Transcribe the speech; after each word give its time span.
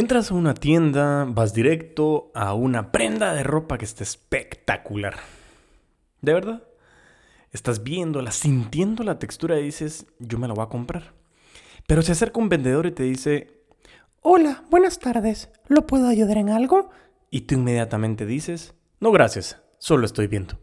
Entras 0.00 0.30
a 0.30 0.34
una 0.34 0.54
tienda, 0.54 1.26
vas 1.28 1.52
directo 1.52 2.30
a 2.34 2.54
una 2.54 2.90
prenda 2.90 3.34
de 3.34 3.42
ropa 3.42 3.76
que 3.76 3.84
está 3.84 4.02
espectacular. 4.02 5.16
¿De 6.22 6.32
verdad? 6.32 6.62
Estás 7.52 7.82
viéndola, 7.82 8.30
sintiendo 8.30 9.04
la 9.04 9.18
textura 9.18 9.60
y 9.60 9.64
dices, 9.64 10.06
yo 10.18 10.38
me 10.38 10.48
la 10.48 10.54
voy 10.54 10.64
a 10.64 10.70
comprar. 10.70 11.12
Pero 11.86 12.00
se 12.00 12.12
acerca 12.12 12.40
un 12.40 12.48
vendedor 12.48 12.86
y 12.86 12.92
te 12.92 13.02
dice, 13.02 13.60
Hola, 14.22 14.64
buenas 14.70 14.98
tardes. 15.00 15.50
¿Lo 15.68 15.86
puedo 15.86 16.08
ayudar 16.08 16.38
en 16.38 16.48
algo? 16.48 16.88
Y 17.30 17.42
tú 17.42 17.56
inmediatamente 17.56 18.24
dices, 18.24 18.72
no 19.00 19.12
gracias, 19.12 19.60
solo 19.76 20.06
estoy 20.06 20.28
viendo. 20.28 20.58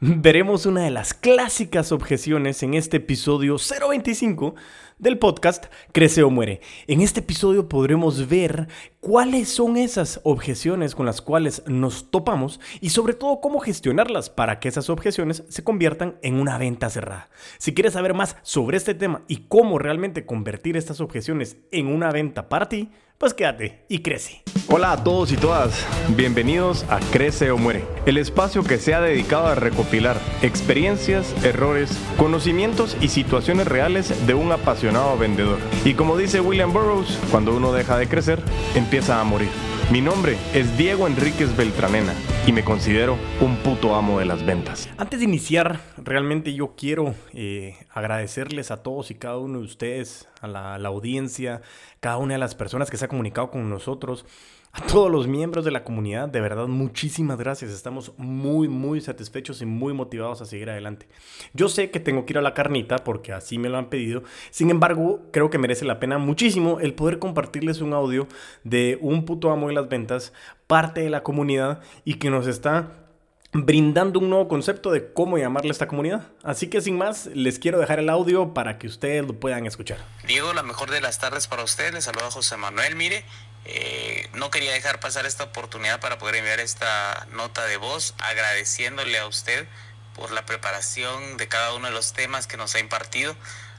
Veremos 0.00 0.64
una 0.64 0.84
de 0.84 0.90
las 0.90 1.12
clásicas 1.12 1.90
objeciones 1.90 2.62
en 2.62 2.74
este 2.74 2.98
episodio 2.98 3.56
025 3.58 4.54
del 4.98 5.18
podcast 5.18 5.66
Crece 5.92 6.22
o 6.22 6.30
Muere. 6.30 6.60
En 6.86 7.00
este 7.00 7.20
episodio 7.20 7.68
podremos 7.68 8.28
ver 8.28 8.68
cuáles 9.00 9.48
son 9.48 9.76
esas 9.76 10.20
objeciones 10.24 10.94
con 10.94 11.06
las 11.06 11.22
cuales 11.22 11.62
nos 11.66 12.10
topamos 12.10 12.60
y 12.80 12.90
sobre 12.90 13.14
todo 13.14 13.40
cómo 13.40 13.60
gestionarlas 13.60 14.28
para 14.30 14.58
que 14.60 14.68
esas 14.68 14.90
objeciones 14.90 15.44
se 15.48 15.64
conviertan 15.64 16.18
en 16.22 16.40
una 16.40 16.58
venta 16.58 16.90
cerrada. 16.90 17.30
Si 17.58 17.74
quieres 17.74 17.92
saber 17.92 18.14
más 18.14 18.36
sobre 18.42 18.76
este 18.76 18.94
tema 18.94 19.22
y 19.28 19.46
cómo 19.48 19.78
realmente 19.78 20.26
convertir 20.26 20.76
estas 20.76 21.00
objeciones 21.00 21.56
en 21.70 21.86
una 21.86 22.10
venta 22.10 22.48
para 22.48 22.68
ti, 22.68 22.90
pues 23.18 23.34
quédate 23.34 23.84
y 23.88 24.00
crece. 24.00 24.42
Hola 24.68 24.92
a 24.92 25.02
todos 25.02 25.32
y 25.32 25.36
todas, 25.36 25.84
bienvenidos 26.14 26.84
a 26.90 27.00
Crece 27.10 27.50
o 27.50 27.56
Muere, 27.56 27.84
el 28.06 28.16
espacio 28.18 28.62
que 28.62 28.78
se 28.78 28.94
ha 28.94 29.00
dedicado 29.00 29.46
a 29.46 29.54
recopilar 29.54 30.16
experiencias, 30.42 31.34
errores, 31.42 31.98
conocimientos 32.16 32.96
y 33.00 33.08
situaciones 33.08 33.66
reales 33.66 34.26
de 34.26 34.34
un 34.34 34.52
apasionado 34.52 34.87
vendedor. 35.18 35.58
Y 35.84 35.94
como 35.94 36.16
dice 36.16 36.40
William 36.40 36.72
Burroughs, 36.72 37.18
cuando 37.30 37.54
uno 37.54 37.72
deja 37.72 37.98
de 37.98 38.08
crecer, 38.08 38.42
empieza 38.74 39.20
a 39.20 39.24
morir. 39.24 39.50
Mi 39.92 40.00
nombre 40.00 40.36
es 40.54 40.76
Diego 40.76 41.06
Enríquez 41.06 41.56
Beltranena 41.56 42.14
y 42.46 42.52
me 42.52 42.64
considero 42.64 43.16
un 43.40 43.56
puto 43.56 43.94
amo 43.94 44.18
de 44.18 44.24
las 44.24 44.44
ventas. 44.44 44.88
Antes 44.98 45.20
de 45.20 45.26
iniciar, 45.26 45.80
realmente 45.96 46.52
yo 46.54 46.74
quiero 46.76 47.14
eh, 47.32 47.76
agradecerles 47.90 48.70
a 48.70 48.82
todos 48.82 49.10
y 49.10 49.14
cada 49.14 49.38
uno 49.38 49.58
de 49.58 49.64
ustedes, 49.64 50.28
a 50.40 50.48
la, 50.48 50.78
la 50.78 50.88
audiencia, 50.88 51.62
cada 52.00 52.18
una 52.18 52.34
de 52.34 52.38
las 52.38 52.54
personas 52.54 52.90
que 52.90 52.96
se 52.96 53.04
ha 53.04 53.08
comunicado 53.08 53.50
con 53.50 53.68
nosotros 53.68 54.24
a 54.72 54.82
todos 54.82 55.10
los 55.10 55.26
miembros 55.26 55.64
de 55.64 55.70
la 55.70 55.82
comunidad, 55.82 56.28
de 56.28 56.40
verdad, 56.40 56.66
muchísimas 56.66 57.38
gracias. 57.38 57.70
Estamos 57.70 58.12
muy, 58.18 58.68
muy 58.68 59.00
satisfechos 59.00 59.62
y 59.62 59.66
muy 59.66 59.94
motivados 59.94 60.42
a 60.42 60.44
seguir 60.44 60.68
adelante. 60.68 61.08
Yo 61.54 61.68
sé 61.68 61.90
que 61.90 62.00
tengo 62.00 62.26
que 62.26 62.34
ir 62.34 62.38
a 62.38 62.42
la 62.42 62.54
carnita 62.54 62.98
porque 62.98 63.32
así 63.32 63.58
me 63.58 63.70
lo 63.70 63.78
han 63.78 63.88
pedido. 63.88 64.22
Sin 64.50 64.70
embargo, 64.70 65.22
creo 65.32 65.48
que 65.48 65.58
merece 65.58 65.84
la 65.84 65.98
pena 65.98 66.18
muchísimo 66.18 66.80
el 66.80 66.94
poder 66.94 67.18
compartirles 67.18 67.80
un 67.80 67.94
audio 67.94 68.28
de 68.62 68.98
un 69.00 69.24
puto 69.24 69.50
amo 69.50 69.68
de 69.68 69.74
las 69.74 69.88
ventas, 69.88 70.32
parte 70.66 71.00
de 71.00 71.10
la 71.10 71.22
comunidad 71.22 71.80
y 72.04 72.14
que 72.14 72.30
nos 72.30 72.46
está 72.46 73.07
brindando 73.52 74.18
un 74.18 74.28
nuevo 74.28 74.48
concepto 74.48 74.90
de 74.90 75.12
cómo 75.12 75.38
llamarle 75.38 75.70
a 75.70 75.72
esta 75.72 75.88
comunidad. 75.88 76.28
Así 76.42 76.68
que 76.68 76.80
sin 76.80 76.98
más, 76.98 77.26
les 77.26 77.58
quiero 77.58 77.78
dejar 77.78 77.98
el 77.98 78.10
audio 78.10 78.52
para 78.54 78.78
que 78.78 78.86
ustedes 78.86 79.26
lo 79.26 79.34
puedan 79.34 79.66
escuchar. 79.66 79.98
Diego, 80.26 80.52
la 80.52 80.62
mejor 80.62 80.90
de 80.90 81.00
las 81.00 81.18
tardes 81.18 81.46
para 81.46 81.64
ustedes. 81.64 81.92
Les 81.94 82.04
saluda 82.04 82.30
José 82.30 82.56
Manuel. 82.56 82.94
Mire, 82.96 83.24
eh, 83.64 84.28
no 84.34 84.50
quería 84.50 84.72
dejar 84.72 85.00
pasar 85.00 85.26
esta 85.26 85.44
oportunidad 85.44 86.00
para 86.00 86.18
poder 86.18 86.36
enviar 86.36 86.60
esta 86.60 87.26
nota 87.32 87.64
de 87.64 87.76
voz 87.78 88.14
agradeciéndole 88.18 89.18
a 89.18 89.26
usted 89.26 89.66
por 90.14 90.30
la 90.32 90.44
preparación 90.44 91.36
de 91.36 91.48
cada 91.48 91.74
uno 91.74 91.86
de 91.88 91.92
los 91.92 92.12
temas 92.12 92.46
que 92.46 92.56
nos 92.56 92.74
ha 92.74 92.80
impartido. 92.80 93.34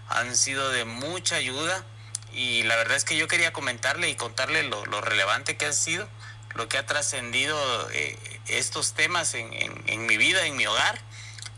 Han 0.07 0.35
sido 0.35 0.71
de 0.71 0.85
mucha 0.85 1.35
ayuda 1.35 1.85
y 2.33 2.63
la 2.63 2.75
verdad 2.75 2.97
es 2.97 3.05
que 3.05 3.17
yo 3.17 3.27
quería 3.27 3.53
comentarle 3.53 4.09
y 4.09 4.15
contarle 4.15 4.63
lo, 4.63 4.85
lo 4.85 5.01
relevante 5.01 5.57
que 5.57 5.65
ha 5.65 5.73
sido, 5.73 6.07
lo 6.55 6.67
que 6.69 6.77
ha 6.77 6.85
trascendido 6.85 7.55
eh, 7.91 8.17
estos 8.51 8.93
temas 8.93 9.33
en, 9.33 9.51
en, 9.53 10.05
mi 10.05 10.17
vida, 10.17 10.45
en 10.45 10.55
mi 10.55 10.65
hogar. 10.65 11.01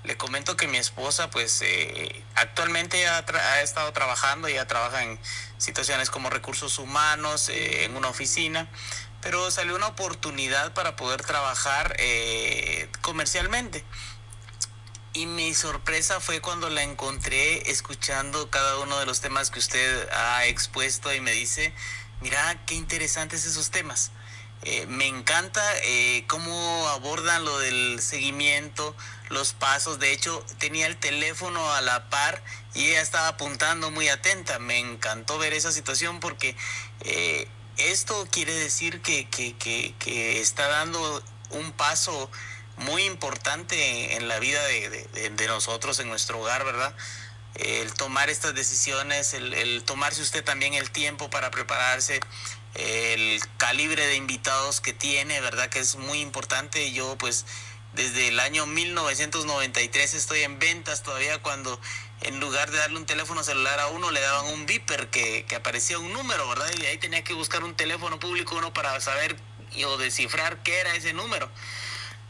Le 0.03 0.17
comento 0.17 0.57
que 0.57 0.67
mi 0.67 0.77
esposa 0.77 1.29
pues 1.29 1.61
eh, 1.61 2.23
actualmente 2.35 3.07
ha, 3.07 3.19
ha, 3.19 3.61
estado 3.61 3.93
trabajando, 3.93 4.47
ella 4.47 4.65
trabaja 4.65 5.03
en 5.03 5.19
situaciones 5.57 6.09
como 6.09 6.29
recursos 6.29 6.79
humanos, 6.79 7.49
eh, 7.49 7.85
en 7.85 7.95
una 7.95 8.09
oficina, 8.09 8.67
pero 9.21 9.51
salió 9.51 9.75
una 9.75 9.87
oportunidad 9.87 10.73
para 10.73 10.95
poder 10.95 11.21
trabajar 11.21 11.95
eh, 11.99 12.89
comercialmente. 13.01 13.85
Y 15.13 15.25
mi 15.25 15.53
sorpresa 15.53 16.19
fue 16.19 16.39
cuando 16.39 16.69
la 16.69 16.83
encontré 16.83 17.69
escuchando 17.69 18.49
cada 18.49 18.79
uno 18.79 18.97
de 18.97 19.05
los 19.05 19.19
temas 19.19 19.51
que 19.51 19.59
usted 19.59 20.09
ha 20.09 20.45
expuesto 20.45 21.13
y 21.13 21.19
me 21.19 21.31
dice, 21.31 21.73
mira, 22.21 22.65
qué 22.65 22.75
interesantes 22.75 23.45
esos 23.45 23.71
temas. 23.71 24.11
Eh, 24.63 24.85
me 24.87 25.07
encanta 25.07 25.63
eh, 25.85 26.23
cómo 26.27 26.87
abordan 26.89 27.43
lo 27.43 27.57
del 27.59 27.99
seguimiento, 27.99 28.95
los 29.29 29.53
pasos. 29.53 29.97
De 29.97 30.11
hecho, 30.11 30.45
tenía 30.59 30.85
el 30.85 30.97
teléfono 30.97 31.73
a 31.73 31.81
la 31.81 32.09
par 32.09 32.43
y 32.75 32.89
ella 32.89 33.01
estaba 33.01 33.29
apuntando 33.29 33.89
muy 33.89 34.07
atenta. 34.09 34.59
Me 34.59 34.77
encantó 34.77 35.39
ver 35.39 35.53
esa 35.53 35.71
situación 35.71 36.19
porque 36.19 36.55
eh, 36.99 37.47
esto 37.77 38.27
quiere 38.31 38.53
decir 38.53 39.01
que, 39.01 39.27
que, 39.29 39.55
que, 39.57 40.41
está 40.41 40.67
dando 40.67 41.23
un 41.49 41.71
paso 41.71 42.29
muy 42.77 43.03
importante 43.03 44.15
en 44.15 44.27
la 44.27 44.37
vida 44.39 44.63
de, 44.65 45.29
de, 45.31 45.47
nosotros, 45.47 45.99
en 45.99 46.07
nuestro 46.07 46.39
hogar, 46.39 46.63
¿verdad? 46.63 46.95
El 47.55 47.93
tomar 47.93 48.29
estas 48.29 48.53
decisiones, 48.53 49.33
el 49.33 49.83
tomarse 49.83 50.21
usted 50.21 50.43
también 50.43 50.73
el 50.73 50.89
tiempo 50.91 51.29
para 51.29 51.51
prepararse, 51.51 52.19
el 52.75 53.41
calibre 53.57 54.05
de 54.07 54.15
invitados 54.15 54.81
que 54.81 54.93
tiene, 54.93 55.41
¿verdad? 55.41 55.69
Que 55.69 55.79
es 55.79 55.95
muy 55.97 56.21
importante. 56.21 56.91
Yo 56.91 57.17
pues 57.17 57.45
desde 57.93 58.29
el 58.29 58.39
año 58.39 58.65
1993 58.65 60.13
estoy 60.13 60.43
en 60.43 60.59
ventas 60.59 61.03
todavía 61.03 61.41
cuando 61.41 61.79
en 62.21 62.39
lugar 62.39 62.71
de 62.71 62.77
darle 62.77 62.97
un 62.97 63.05
teléfono 63.05 63.43
celular 63.43 63.79
a 63.79 63.87
uno 63.87 64.11
le 64.11 64.21
daban 64.21 64.53
un 64.53 64.65
beeper 64.65 65.09
que, 65.09 65.45
que 65.47 65.55
aparecía 65.55 65.99
un 65.99 66.13
número, 66.13 66.47
¿verdad? 66.47 66.71
Y 66.79 66.85
ahí 66.85 66.97
tenía 66.97 67.23
que 67.23 67.33
buscar 67.33 67.63
un 67.63 67.75
teléfono 67.75 68.19
público 68.19 68.55
uno 68.55 68.73
para 68.73 68.99
saber 69.01 69.35
o 69.85 69.97
descifrar 69.97 70.61
qué 70.63 70.79
era 70.79 70.95
ese 70.95 71.13
número. 71.13 71.49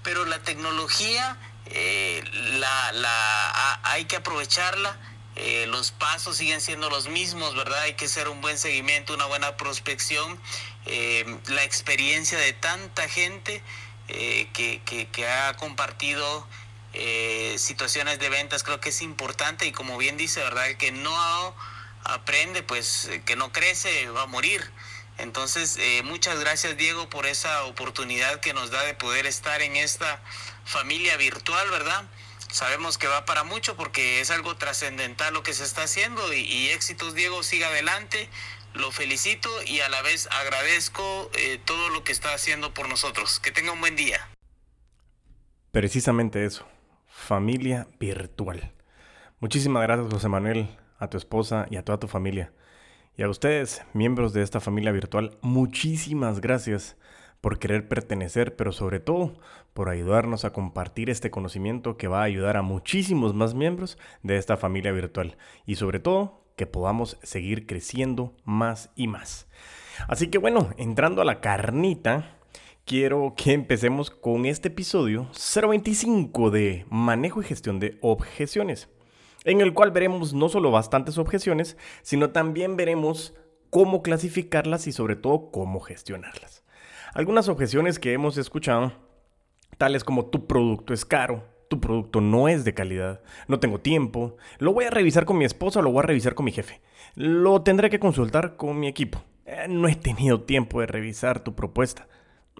Pero 0.04 0.26
la 0.26 0.40
tecnología 0.40 1.38
eh, 1.74 2.24
la, 2.60 2.92
la, 2.94 3.80
hay 3.84 4.06
que 4.06 4.18
aprovecharla 4.18 4.98
eh, 5.36 5.66
los 5.68 5.92
pasos 5.92 6.38
siguen 6.38 6.60
siendo 6.60 6.90
los 6.90 7.08
mismos, 7.08 7.56
¿verdad? 7.56 7.82
Hay 7.84 7.94
que 7.94 8.06
hacer 8.06 8.28
un 8.28 8.42
buen 8.42 8.58
seguimiento, 8.58 9.14
una 9.14 9.26
buena 9.26 9.56
prospección, 9.56 10.40
eh, 10.86 11.26
la 11.48 11.64
experiencia 11.64 12.38
de 12.38 12.54
tanta 12.54 13.08
gente 13.08 13.62
eh, 14.08 14.50
que, 14.54 14.82
que, 14.84 15.08
que, 15.08 15.28
ha 15.28 15.56
compartido 15.56 16.48
eh, 16.94 17.56
situaciones 17.58 18.20
de 18.20 18.30
ventas, 18.30 18.64
creo 18.64 18.82
que 18.82 18.90
es 18.90 19.02
importante 19.02 19.66
y 19.66 19.72
como 19.72 19.98
bien 19.98 20.18
dice, 20.18 20.42
¿verdad? 20.42 20.70
El 20.70 20.78
que 20.78 20.92
no 20.92 21.56
aprende, 22.04 22.64
pues 22.64 23.10
que 23.26 23.36
no 23.36 23.52
crece, 23.52 24.10
va 24.10 24.24
a 24.24 24.28
morir. 24.28 24.70
Entonces, 25.18 25.78
muchas 26.04 26.40
gracias 26.40 26.78
Diego 26.78 27.08
por 27.10 27.28
esa 27.28 27.64
oportunidad 27.66 28.40
que 28.40 28.54
nos 28.54 28.72
da 28.72 28.82
de 28.84 28.96
poder 28.96 29.28
estar 29.28 29.62
en 29.62 29.76
esta 29.76 30.20
familia 30.66 31.16
virtual, 31.18 31.70
¿verdad? 31.70 32.06
Sabemos 32.52 32.98
que 32.98 33.08
va 33.08 33.26
para 33.26 33.44
mucho 33.44 33.76
porque 33.76 34.22
es 34.22 34.30
algo 34.32 34.56
trascendental 34.56 35.34
lo 35.34 35.44
que 35.44 35.54
se 35.54 35.64
está 35.64 35.84
haciendo 35.84 36.34
y, 36.34 36.68
éxitos 36.70 37.16
Diego, 37.16 37.44
siga 37.44 37.68
adelante, 37.68 38.30
lo 38.74 38.92
felicito 38.92 39.50
y 39.66 39.80
a 39.80 39.90
la 39.90 40.02
vez 40.02 40.28
agradezco 40.32 41.30
eh, 41.34 41.60
todo 41.66 41.90
lo 41.90 42.04
que 42.04 42.12
está 42.12 42.34
haciendo 42.34 42.74
por 42.74 42.88
nosotros. 42.88 43.40
Que 43.40 43.52
tenga 43.52 43.72
un 43.72 43.82
buen 43.82 43.96
día. 43.96 44.20
Precisamente 45.72 46.46
eso, 46.46 46.68
familia 47.08 47.88
virtual. 48.00 48.74
Muchísimas 49.40 49.84
gracias 49.84 50.14
José 50.14 50.28
Manuel, 50.28 50.78
a 51.00 51.10
tu 51.10 51.18
esposa 51.18 51.66
y 51.70 51.78
a 51.78 51.84
toda 51.84 52.00
tu 52.00 52.08
familia. 52.08 52.54
Y 53.18 53.24
a 53.24 53.30
ustedes, 53.30 53.82
miembros 53.94 54.34
de 54.34 54.42
esta 54.42 54.60
familia 54.60 54.92
virtual, 54.92 55.38
muchísimas 55.42 56.42
gracias 56.42 56.98
por 57.42 57.60
querer 57.60 57.88
pertenecer, 57.88 58.56
pero 58.56 58.72
sobre 58.72 59.00
todo 59.00 59.40
por 59.74 59.90
ayudarnos 59.90 60.46
a 60.46 60.54
compartir 60.54 61.10
este 61.10 61.32
conocimiento 61.32 61.98
que 61.98 62.08
va 62.08 62.22
a 62.22 62.26
ayudar 62.26 62.58
a 62.58 62.62
muchísimos 62.62 63.34
más 63.34 63.54
miembros 63.54 63.98
de 64.24 64.38
esta 64.38 64.58
familia 64.58 64.92
virtual 64.92 65.38
y 65.66 65.76
sobre 65.76 66.00
todo 66.00 66.42
que 66.56 66.68
podamos 66.68 67.18
seguir 67.24 67.66
creciendo 67.66 68.36
más 68.44 68.92
y 68.96 69.08
más. 69.08 69.48
Así 70.08 70.28
que 70.28 70.38
bueno, 70.38 70.70
entrando 70.78 71.22
a 71.22 71.26
la 71.26 71.42
carnita, 71.42 72.38
quiero 72.86 73.34
que 73.36 73.54
empecemos 73.54 74.10
con 74.10 74.46
este 74.46 74.68
episodio 74.68 75.30
025 75.34 76.52
de 76.52 76.86
manejo 76.90 77.42
y 77.42 77.46
gestión 77.46 77.80
de 77.80 77.98
objeciones, 78.02 78.90
en 79.44 79.62
el 79.62 79.74
cual 79.74 79.92
veremos 79.92 80.34
no 80.34 80.50
solo 80.50 80.72
bastantes 80.72 81.18
objeciones, 81.18 81.78
sino 82.02 82.32
también 82.32 82.76
veremos 82.76 83.34
cómo 83.70 84.04
clasificarlas 84.04 84.86
y 84.88 84.92
sobre 84.92 85.16
todo 85.16 85.50
cómo 85.52 85.80
gestionarlas. 85.80 86.64
Algunas 87.14 87.50
objeciones 87.50 88.00
que 88.00 88.14
hemos 88.14 88.38
escuchado, 88.38 88.94
tales 89.78 90.04
como 90.04 90.26
tu 90.26 90.48
producto 90.48 90.94
es 90.94 91.06
caro, 91.06 91.44
tu 91.70 91.80
producto 91.80 92.22
no 92.22 92.48
es 92.48 92.66
de 92.66 92.74
calidad, 92.74 93.22
no 93.48 93.60
tengo 93.60 93.80
tiempo, 93.80 94.38
lo 94.60 94.74
voy 94.74 94.86
a 94.86 94.90
revisar 94.90 95.26
con 95.26 95.38
mi 95.38 95.46
esposa 95.46 95.80
o 95.80 95.82
lo 95.82 95.92
voy 95.92 96.00
a 96.00 96.08
revisar 96.08 96.36
con 96.36 96.46
mi 96.46 96.52
jefe, 96.52 96.82
lo 97.16 97.62
tendré 97.62 97.90
que 97.90 98.00
consultar 98.00 98.58
con 98.58 98.80
mi 98.80 98.88
equipo. 98.88 99.24
Eh, 99.46 99.68
no 99.70 99.88
he 99.88 99.96
tenido 99.96 100.42
tiempo 100.42 100.82
de 100.82 100.88
revisar 100.88 101.44
tu 101.44 101.56
propuesta. 101.56 102.08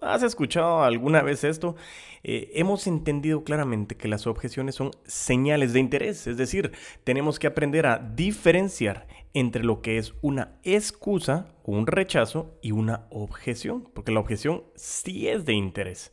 ¿Has 0.02 0.24
escuchado 0.24 0.84
alguna 0.84 1.22
vez 1.22 1.44
esto? 1.44 1.76
Eh, 2.24 2.52
hemos 2.56 2.88
entendido 2.88 3.44
claramente 3.44 3.96
que 3.96 4.08
las 4.08 4.26
objeciones 4.26 4.74
son 4.74 4.92
señales 5.06 5.74
de 5.74 5.80
interés, 5.80 6.26
es 6.26 6.38
decir, 6.38 6.72
tenemos 7.04 7.38
que 7.38 7.48
aprender 7.48 7.86
a 7.86 8.00
diferenciar 8.00 9.08
entre 9.34 9.64
lo 9.64 9.82
que 9.82 9.98
es 9.98 10.16
una 10.22 10.54
excusa 10.64 11.48
un 11.64 11.88
rechazo 11.88 12.58
y 12.62 12.72
una 12.72 13.08
objeción, 13.10 13.88
porque 13.94 14.12
la 14.12 14.20
objeción 14.20 14.64
sí 14.76 15.28
es 15.28 15.46
de 15.46 15.54
interés. 15.54 16.12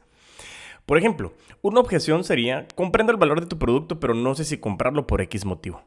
Por 0.88 0.96
ejemplo, 0.96 1.34
una 1.60 1.80
objeción 1.80 2.24
sería, 2.24 2.66
comprendo 2.74 3.12
el 3.12 3.18
valor 3.18 3.42
de 3.42 3.46
tu 3.46 3.58
producto, 3.58 4.00
pero 4.00 4.14
no 4.14 4.34
sé 4.34 4.46
si 4.46 4.56
comprarlo 4.56 5.06
por 5.06 5.20
X 5.20 5.44
motivo. 5.44 5.82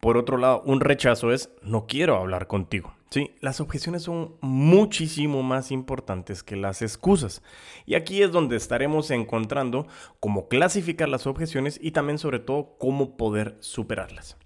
Por 0.00 0.16
otro 0.16 0.38
lado, 0.38 0.62
un 0.64 0.80
rechazo 0.80 1.30
es, 1.30 1.50
no 1.60 1.86
quiero 1.86 2.16
hablar 2.16 2.46
contigo. 2.46 2.94
Sí, 3.10 3.34
las 3.40 3.60
objeciones 3.60 4.04
son 4.04 4.36
muchísimo 4.40 5.42
más 5.42 5.70
importantes 5.72 6.42
que 6.42 6.56
las 6.56 6.80
excusas. 6.80 7.42
Y 7.84 7.96
aquí 7.96 8.22
es 8.22 8.32
donde 8.32 8.56
estaremos 8.56 9.10
encontrando 9.10 9.88
cómo 10.20 10.48
clasificar 10.48 11.10
las 11.10 11.26
objeciones 11.26 11.78
y 11.82 11.90
también 11.90 12.16
sobre 12.16 12.38
todo 12.38 12.78
cómo 12.78 13.18
poder 13.18 13.58
superarlas. 13.60 14.38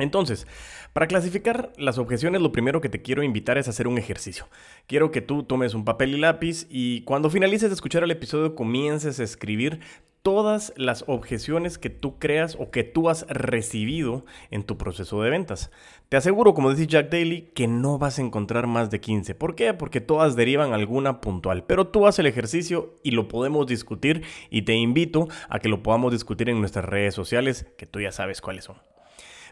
Entonces, 0.00 0.46
para 0.92 1.06
clasificar 1.06 1.72
las 1.76 1.98
objeciones, 1.98 2.40
lo 2.40 2.52
primero 2.52 2.80
que 2.80 2.88
te 2.88 3.02
quiero 3.02 3.22
invitar 3.22 3.58
es 3.58 3.68
hacer 3.68 3.86
un 3.86 3.98
ejercicio. 3.98 4.48
Quiero 4.86 5.10
que 5.10 5.20
tú 5.20 5.42
tomes 5.44 5.74
un 5.74 5.84
papel 5.84 6.14
y 6.14 6.18
lápiz 6.18 6.66
y 6.68 7.02
cuando 7.02 7.30
finalices 7.30 7.70
de 7.70 7.74
escuchar 7.74 8.02
el 8.02 8.10
episodio 8.10 8.54
comiences 8.54 9.20
a 9.20 9.24
escribir 9.24 9.80
todas 10.22 10.72
las 10.76 11.04
objeciones 11.06 11.78
que 11.78 11.90
tú 11.90 12.18
creas 12.18 12.56
o 12.58 12.70
que 12.70 12.84
tú 12.84 13.08
has 13.08 13.26
recibido 13.28 14.24
en 14.50 14.64
tu 14.64 14.76
proceso 14.76 15.22
de 15.22 15.30
ventas. 15.30 15.70
Te 16.08 16.16
aseguro, 16.16 16.54
como 16.54 16.70
dice 16.70 16.86
Jack 16.86 17.10
Daly, 17.10 17.52
que 17.54 17.66
no 17.66 17.98
vas 17.98 18.18
a 18.18 18.22
encontrar 18.22 18.66
más 18.66 18.90
de 18.90 19.00
15. 19.00 19.34
¿Por 19.34 19.54
qué? 19.54 19.72
Porque 19.74 20.00
todas 20.00 20.36
derivan 20.36 20.72
alguna 20.72 21.20
puntual. 21.20 21.64
Pero 21.64 21.88
tú 21.88 22.06
haces 22.06 22.20
el 22.20 22.26
ejercicio 22.26 22.98
y 23.02 23.12
lo 23.12 23.28
podemos 23.28 23.66
discutir 23.66 24.22
y 24.50 24.62
te 24.62 24.74
invito 24.74 25.28
a 25.48 25.58
que 25.58 25.68
lo 25.68 25.82
podamos 25.82 26.12
discutir 26.12 26.48
en 26.50 26.60
nuestras 26.60 26.84
redes 26.84 27.14
sociales, 27.14 27.66
que 27.78 27.86
tú 27.86 28.00
ya 28.00 28.12
sabes 28.12 28.40
cuáles 28.40 28.64
son. 28.64 28.76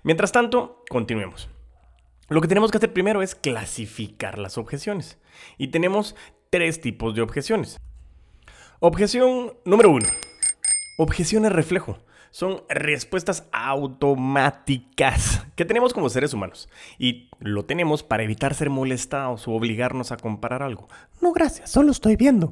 Mientras 0.03 0.33
tanto, 0.33 0.85
continuemos. 0.89 1.49
Lo 2.29 2.41
que 2.41 2.49
tenemos 2.49 2.71
que 2.71 2.77
hacer 2.77 2.93
primero 2.93 3.23
es 3.23 3.35
clasificar 3.35 4.39
las 4.39 4.59
objeciones. 4.59 5.19
Y 5.57 5.69
tenemos 5.69 6.15
tres 6.51 6.81
tipos 6.81 7.15
de 7.15 7.23
objeciones. 7.23 7.81
Objeción 8.81 9.55
número 9.65 9.91
uno 9.91 10.07
Objeciones 10.99 11.53
reflejo. 11.53 11.99
Son 12.31 12.63
respuestas 12.69 13.49
automáticas 13.53 15.47
que 15.57 15.65
tenemos 15.65 15.95
como 15.95 16.11
seres 16.11 16.35
humanos. 16.35 16.69
Y 16.99 17.31
lo 17.41 17.65
tenemos 17.65 18.03
para 18.03 18.25
evitar 18.25 18.55
ser 18.55 18.69
molestados 18.69 19.49
o 19.49 19.53
obligarnos 19.53 20.13
a 20.13 20.17
comparar 20.17 20.63
algo. 20.63 20.89
No, 21.21 21.33
gracias, 21.33 21.71
solo 21.71 21.93
estoy 21.93 22.17
viendo 22.17 22.51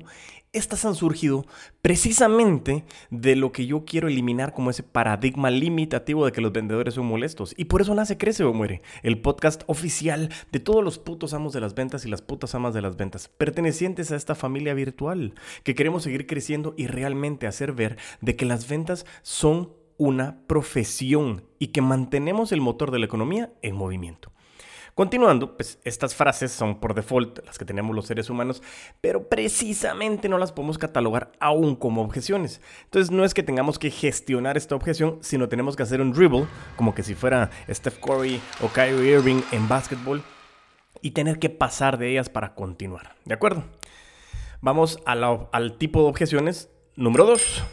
estas 0.52 0.84
han 0.84 0.94
surgido 0.94 1.46
precisamente 1.82 2.84
de 3.10 3.36
lo 3.36 3.52
que 3.52 3.66
yo 3.66 3.84
quiero 3.84 4.08
eliminar 4.08 4.52
como 4.52 4.70
ese 4.70 4.82
paradigma 4.82 5.50
limitativo 5.50 6.24
de 6.24 6.32
que 6.32 6.40
los 6.40 6.52
vendedores 6.52 6.94
son 6.94 7.06
molestos. 7.06 7.54
Y 7.56 7.66
por 7.66 7.82
eso 7.82 7.94
nace 7.94 8.16
Crece 8.16 8.44
o 8.44 8.52
Muere, 8.52 8.82
el 9.02 9.20
podcast 9.20 9.62
oficial 9.66 10.30
de 10.52 10.60
todos 10.60 10.82
los 10.82 10.98
putos 10.98 11.34
amos 11.34 11.52
de 11.52 11.60
las 11.60 11.74
ventas 11.74 12.04
y 12.04 12.08
las 12.08 12.22
putas 12.22 12.54
amas 12.54 12.74
de 12.74 12.82
las 12.82 12.96
ventas, 12.96 13.28
pertenecientes 13.28 14.12
a 14.12 14.16
esta 14.16 14.34
familia 14.34 14.74
virtual, 14.74 15.34
que 15.62 15.74
queremos 15.74 16.02
seguir 16.02 16.26
creciendo 16.26 16.74
y 16.76 16.86
realmente 16.86 17.46
hacer 17.46 17.72
ver 17.72 17.98
de 18.20 18.36
que 18.36 18.46
las 18.46 18.68
ventas 18.68 19.06
son 19.22 19.72
una 19.98 20.40
profesión 20.46 21.44
y 21.58 21.68
que 21.68 21.82
mantenemos 21.82 22.52
el 22.52 22.60
motor 22.60 22.90
de 22.90 22.98
la 22.98 23.06
economía 23.06 23.52
en 23.62 23.76
movimiento. 23.76 24.32
Continuando, 24.96 25.58
pues 25.58 25.78
estas 25.84 26.14
frases 26.14 26.52
son 26.52 26.80
por 26.80 26.94
default 26.94 27.44
las 27.44 27.58
que 27.58 27.66
tenemos 27.66 27.94
los 27.94 28.06
seres 28.06 28.30
humanos, 28.30 28.62
pero 29.02 29.28
precisamente 29.28 30.26
no 30.26 30.38
las 30.38 30.52
podemos 30.52 30.78
catalogar 30.78 31.32
aún 31.38 31.76
como 31.76 32.00
objeciones. 32.00 32.62
Entonces 32.84 33.10
no 33.10 33.22
es 33.22 33.34
que 33.34 33.42
tengamos 33.42 33.78
que 33.78 33.90
gestionar 33.90 34.56
esta 34.56 34.74
objeción, 34.74 35.18
sino 35.20 35.50
tenemos 35.50 35.76
que 35.76 35.82
hacer 35.82 36.00
un 36.00 36.14
dribble, 36.14 36.46
como 36.76 36.94
que 36.94 37.02
si 37.02 37.14
fuera 37.14 37.50
Steph 37.68 37.98
Curry 37.98 38.40
o 38.62 38.68
Kyrie 38.68 39.18
Irving 39.18 39.42
en 39.52 39.68
básquetbol, 39.68 40.22
y 41.02 41.10
tener 41.10 41.38
que 41.38 41.50
pasar 41.50 41.98
de 41.98 42.12
ellas 42.12 42.30
para 42.30 42.54
continuar. 42.54 43.16
¿De 43.26 43.34
acuerdo? 43.34 43.64
Vamos 44.62 44.98
al 45.04 45.76
tipo 45.76 46.00
de 46.00 46.08
objeciones 46.08 46.70
número 46.94 47.26
2. 47.26 47.64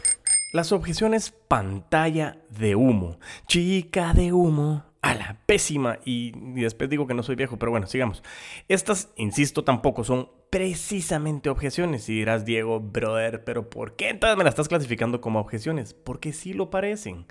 Las 0.52 0.72
objeciones 0.72 1.30
pantalla 1.30 2.36
de 2.50 2.76
humo. 2.76 3.18
Chica 3.48 4.12
de 4.12 4.34
humo 4.34 4.84
a 5.04 5.14
la 5.14 5.36
pésima. 5.44 5.98
Y, 6.04 6.32
después 6.60 6.88
digo 6.88 7.06
que 7.06 7.14
no 7.14 7.22
soy 7.22 7.36
viejo, 7.36 7.58
pero 7.58 7.70
bueno, 7.70 7.86
sigamos. 7.86 8.22
Estas, 8.68 9.12
insisto, 9.16 9.62
tampoco 9.62 10.02
son 10.02 10.30
precisamente 10.48 11.50
objeciones. 11.50 12.08
Y 12.08 12.14
dirás, 12.14 12.46
Diego, 12.46 12.80
brother, 12.80 13.44
pero 13.44 13.68
¿por 13.68 13.96
qué 13.96 14.08
entonces 14.08 14.38
me 14.38 14.44
las 14.44 14.52
estás 14.52 14.68
clasificando 14.68 15.20
como 15.20 15.40
objeciones? 15.40 15.92
Porque 15.92 16.32
sí 16.32 16.54
lo 16.54 16.70
parecen. 16.70 17.26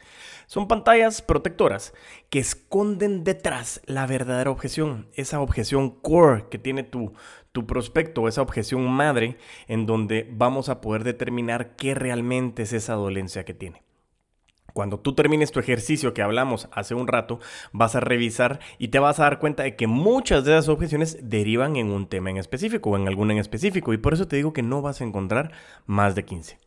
Son 0.46 0.68
pantallas 0.68 1.24
protectoras 1.24 1.94
que 2.30 2.40
esconden 2.40 3.24
detrás 3.24 3.82
la 3.86 4.06
verdadera 4.06 4.52
objeción, 4.52 5.08
esa 5.16 5.40
objeción 5.40 5.90
core 5.90 6.46
que 6.52 6.60
tiene 6.60 6.84
tu, 6.84 7.14
tu 7.52 7.66
prospecto, 7.66 8.28
esa 8.28 8.44
objeción 8.44 8.88
madre, 8.88 9.38
en 9.68 9.88
donde 9.88 10.30
vamos 10.32 10.70
a 10.70 10.80
poder 10.80 11.04
determinar 11.04 11.76
qué 11.76 11.96
realmente 11.96 12.64
es 12.64 12.74
esa 12.74 12.94
dolencia 12.94 13.46
que 13.46 13.56
tiene. 13.56 13.82
Cuando 14.74 15.00
tú 15.00 15.14
termines 15.14 15.52
tu 15.52 15.60
ejercicio 15.60 16.14
que 16.14 16.24
hablamos 16.24 16.68
hace 16.72 16.96
un 16.96 17.08
rato, 17.08 17.40
vas 17.72 17.96
a 17.96 18.00
revisar 18.00 18.60
y 18.80 18.90
te 18.90 19.00
vas 19.00 19.20
a 19.20 19.24
dar 19.24 19.40
cuenta 19.40 19.64
de 19.64 19.76
que 19.76 19.86
muchas 19.86 20.44
de 20.44 20.54
esas 20.54 20.68
objeciones 20.68 21.18
derivan 21.22 21.76
en 21.76 21.92
un 21.92 22.08
tema 22.08 22.32
en 22.32 22.38
específico 22.38 22.90
o 22.90 22.98
en 22.98 23.08
alguna 23.08 23.34
en 23.34 23.40
específico 23.40 23.94
y 23.94 23.98
por 23.98 24.14
eso 24.14 24.28
te 24.28 24.36
digo 24.36 24.52
que 24.52 24.64
no 24.64 24.82
vas 24.82 25.00
a 25.00 25.04
encontrar 25.04 25.52
más 25.86 26.16
de 26.16 26.26
15. 26.26 26.58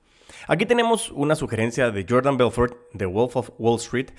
Aquí 0.48 0.66
tenemos 0.66 1.10
una 1.10 1.34
sugerencia 1.34 1.90
de 1.90 2.06
Jordan 2.08 2.36
Belfort 2.36 2.76
de 2.92 3.06
Wolf 3.06 3.36
of 3.36 3.50
Wall 3.58 3.76
Street 3.76 4.10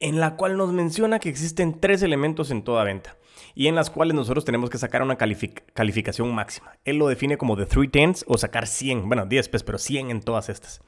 en 0.00 0.20
la 0.20 0.36
cual 0.36 0.56
nos 0.56 0.72
menciona 0.72 1.18
que 1.18 1.28
existen 1.28 1.80
tres 1.80 2.02
elementos 2.02 2.50
en 2.50 2.62
toda 2.62 2.84
venta 2.84 3.16
y 3.54 3.66
en 3.66 3.74
las 3.74 3.90
cuales 3.90 4.14
nosotros 4.14 4.44
tenemos 4.44 4.70
que 4.70 4.78
sacar 4.78 5.02
una 5.02 5.16
calificación 5.16 6.34
máxima. 6.34 6.78
Él 6.84 6.96
lo 6.96 7.08
define 7.08 7.36
como 7.36 7.56
de 7.56 7.66
3 7.66 7.90
tens 7.90 8.24
o 8.26 8.38
sacar 8.38 8.66
100, 8.66 9.06
bueno 9.06 9.26
10 9.26 9.48
pues, 9.48 9.62
pero 9.62 9.78
100 9.78 10.10
en 10.10 10.20
todas 10.20 10.48
estas. 10.48 10.80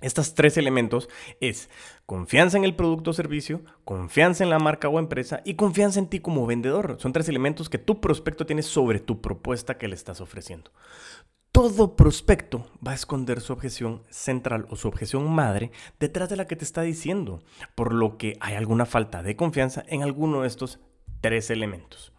Estos 0.00 0.34
tres 0.34 0.56
elementos 0.56 1.08
es 1.40 1.68
confianza 2.06 2.56
en 2.56 2.62
el 2.62 2.76
producto 2.76 3.10
o 3.10 3.14
servicio, 3.14 3.62
confianza 3.84 4.44
en 4.44 4.50
la 4.50 4.60
marca 4.60 4.88
o 4.88 5.00
empresa 5.00 5.42
y 5.44 5.54
confianza 5.54 5.98
en 5.98 6.06
ti 6.06 6.20
como 6.20 6.46
vendedor. 6.46 6.98
Son 7.00 7.12
tres 7.12 7.28
elementos 7.28 7.68
que 7.68 7.78
tu 7.78 8.00
prospecto 8.00 8.46
tiene 8.46 8.62
sobre 8.62 9.00
tu 9.00 9.20
propuesta 9.20 9.76
que 9.76 9.88
le 9.88 9.96
estás 9.96 10.20
ofreciendo. 10.20 10.70
Todo 11.50 11.96
prospecto 11.96 12.70
va 12.86 12.92
a 12.92 12.94
esconder 12.94 13.40
su 13.40 13.52
objeción 13.52 14.04
central 14.08 14.68
o 14.70 14.76
su 14.76 14.86
objeción 14.86 15.28
madre 15.32 15.72
detrás 15.98 16.28
de 16.28 16.36
la 16.36 16.46
que 16.46 16.54
te 16.54 16.64
está 16.64 16.82
diciendo, 16.82 17.42
por 17.74 17.92
lo 17.92 18.18
que 18.18 18.36
hay 18.38 18.54
alguna 18.54 18.86
falta 18.86 19.24
de 19.24 19.34
confianza 19.34 19.84
en 19.88 20.04
alguno 20.04 20.42
de 20.42 20.48
estos 20.48 20.78
tres 21.20 21.50
elementos. 21.50 22.12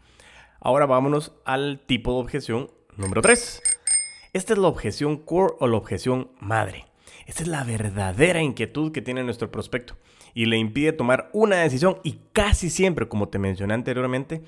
Ahora 0.60 0.86
vámonos 0.86 1.32
al 1.46 1.80
tipo 1.86 2.12
de 2.12 2.20
objeción 2.20 2.72
número 2.98 3.22
3. 3.22 3.62
Esta 4.34 4.53
es 4.53 4.60
la 4.60 4.68
objeción 4.68 5.15
core 5.15 5.53
o 5.60 5.68
la 5.68 5.77
objeción 5.77 6.32
madre. 6.42 6.88
Esta 7.25 7.44
es 7.44 7.48
la 7.48 7.63
verdadera 7.63 8.42
inquietud 8.42 8.92
que 8.92 9.01
tiene 9.01 9.24
nuestro 9.24 9.51
prospecto 9.51 9.96
y 10.34 10.46
le 10.46 10.58
impide 10.58 10.94
tomar 10.94 11.30
una 11.34 11.58
decisión 11.58 12.00
y 12.04 12.20
casi 12.32 12.70
siempre, 12.70 13.08
como 13.08 13.30
te 13.30 13.39
mencioné 13.39 13.74
anteriormente, 13.74 14.44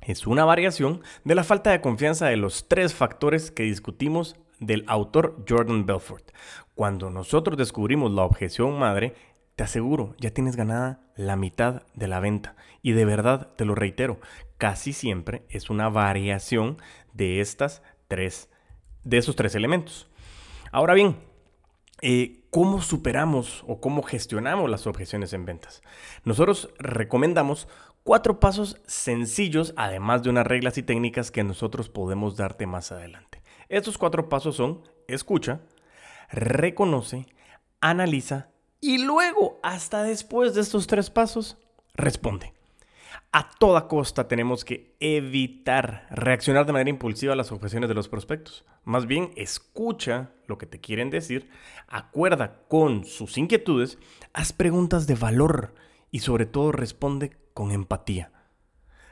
es 0.00 0.26
una 0.26 0.44
variación 0.44 1.02
de 1.24 1.34
la 1.34 1.44
falta 1.44 1.70
de 1.70 1.80
confianza 1.80 2.26
de 2.26 2.36
los 2.36 2.68
tres 2.68 2.94
factores 2.94 3.50
que 3.50 3.64
discutimos 3.64 4.36
del 4.60 4.84
autor 4.86 5.44
Jordan 5.48 5.86
Belfort. 5.86 6.30
Cuando 6.74 7.10
nosotros 7.10 7.58
descubrimos 7.58 8.12
la 8.12 8.22
objeción 8.22 8.78
madre, 8.78 9.14
te 9.56 9.64
aseguro, 9.64 10.14
ya 10.18 10.30
tienes 10.30 10.56
ganada 10.56 11.00
la 11.16 11.36
mitad 11.36 11.82
de 11.94 12.06
la 12.06 12.20
venta. 12.20 12.54
Y 12.80 12.92
de 12.92 13.04
verdad, 13.04 13.54
te 13.56 13.64
lo 13.64 13.74
reitero, 13.74 14.20
casi 14.56 14.92
siempre 14.92 15.42
es 15.48 15.68
una 15.68 15.88
variación 15.88 16.78
de 17.12 17.40
estas 17.40 17.82
tres, 18.06 18.50
de 19.02 19.18
esos 19.18 19.34
tres 19.34 19.54
elementos. 19.56 20.08
Ahora 20.70 20.94
bien, 20.94 21.16
eh, 22.00 22.44
¿cómo 22.50 22.80
superamos 22.82 23.64
o 23.66 23.80
cómo 23.80 24.02
gestionamos 24.02 24.70
las 24.70 24.86
objeciones 24.86 25.32
en 25.32 25.44
ventas? 25.44 25.82
Nosotros 26.24 26.70
recomendamos 26.78 27.68
cuatro 28.04 28.40
pasos 28.40 28.80
sencillos, 28.86 29.74
además 29.76 30.22
de 30.22 30.30
unas 30.30 30.46
reglas 30.46 30.78
y 30.78 30.82
técnicas 30.82 31.30
que 31.30 31.44
nosotros 31.44 31.88
podemos 31.88 32.36
darte 32.36 32.66
más 32.66 32.92
adelante. 32.92 33.42
Estos 33.68 33.98
cuatro 33.98 34.28
pasos 34.28 34.56
son 34.56 34.82
escucha, 35.08 35.60
reconoce, 36.30 37.26
analiza 37.80 38.48
y 38.80 38.98
luego, 39.04 39.58
hasta 39.62 40.04
después 40.04 40.54
de 40.54 40.60
estos 40.60 40.86
tres 40.86 41.10
pasos, 41.10 41.58
responde. 41.94 42.54
A 43.38 43.50
toda 43.50 43.86
costa 43.86 44.26
tenemos 44.26 44.64
que 44.64 44.96
evitar 44.98 46.08
reaccionar 46.10 46.66
de 46.66 46.72
manera 46.72 46.90
impulsiva 46.90 47.34
a 47.34 47.36
las 47.36 47.52
objeciones 47.52 47.88
de 47.88 47.94
los 47.94 48.08
prospectos. 48.08 48.64
Más 48.82 49.06
bien, 49.06 49.30
escucha 49.36 50.32
lo 50.48 50.58
que 50.58 50.66
te 50.66 50.80
quieren 50.80 51.08
decir, 51.08 51.48
acuerda 51.86 52.64
con 52.66 53.04
sus 53.04 53.38
inquietudes, 53.38 53.96
haz 54.32 54.52
preguntas 54.52 55.06
de 55.06 55.14
valor 55.14 55.72
y 56.10 56.18
sobre 56.18 56.46
todo 56.46 56.72
responde 56.72 57.30
con 57.54 57.70
empatía. 57.70 58.32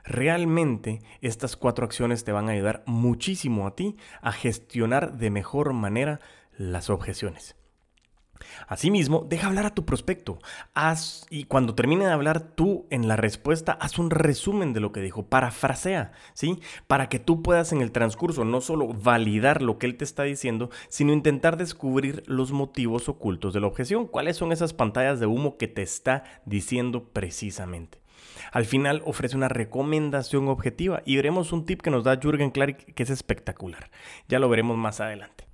Realmente 0.03 1.03
estas 1.21 1.55
cuatro 1.55 1.85
acciones 1.85 2.25
te 2.25 2.33
van 2.33 2.49
a 2.49 2.53
ayudar 2.53 2.83
muchísimo 2.85 3.69
a 3.69 3.77
ti 3.77 3.97
a 4.23 4.33
gestionar 4.33 5.19
de 5.19 5.31
mejor 5.31 5.73
manera 5.73 6.19
las 6.59 6.91
objeciones. 6.91 7.55
Asimismo, 8.69 9.27
deja 9.29 9.47
hablar 9.47 9.67
a 9.67 9.75
tu 9.75 9.85
prospecto. 9.85 10.39
Haz, 10.75 11.27
y 11.31 11.45
cuando 11.45 11.75
termine 11.75 12.07
de 12.07 12.13
hablar 12.13 12.41
tú 12.41 12.87
en 12.91 13.09
la 13.09 13.17
respuesta, 13.17 13.73
haz 13.73 13.99
un 13.99 14.11
resumen 14.11 14.73
de 14.73 14.81
lo 14.81 14.93
que 14.93 15.01
dijo, 15.01 15.27
parafrasea, 15.27 16.13
¿sí? 16.35 16.61
Para 16.87 17.09
que 17.09 17.19
tú 17.19 17.43
puedas 17.43 17.73
en 17.73 17.81
el 17.81 17.93
transcurso 17.93 18.45
no 18.45 18.61
solo 18.61 18.89
validar 18.89 19.63
lo 19.63 19.79
que 19.79 19.87
él 19.87 19.97
te 19.97 20.05
está 20.05 20.25
diciendo, 20.25 20.71
sino 20.89 21.13
intentar 21.13 21.57
descubrir 21.57 22.23
los 22.27 22.53
motivos 22.53 23.09
ocultos 23.09 23.55
de 23.55 23.61
la 23.61 23.67
objeción. 23.67 24.07
¿Cuáles 24.07 24.37
son 24.37 24.53
esas 24.53 24.73
pantallas 24.73 25.21
de 25.21 25.27
humo 25.27 25.57
que 25.57 25.69
te 25.69 25.83
está 25.83 26.25
diciendo 26.45 27.05
precisamente? 27.13 28.01
Al 28.53 28.65
final 28.65 29.03
ofrece 29.05 29.37
una 29.37 29.49
recomendación 29.49 30.49
objetiva 30.49 31.03
y 31.05 31.17
veremos 31.17 31.53
un 31.53 31.67
tip 31.67 31.81
que 31.83 31.91
nos 31.91 32.05
da 32.05 32.19
Jürgen 32.21 32.51
Klarik 32.51 32.95
que 32.95 33.03
es 33.03 33.11
espectacular. 33.11 33.91
Ya 34.29 34.39
lo 34.39 34.49
veremos 34.49 34.77
más 34.77 35.01
adelante. 35.01 35.46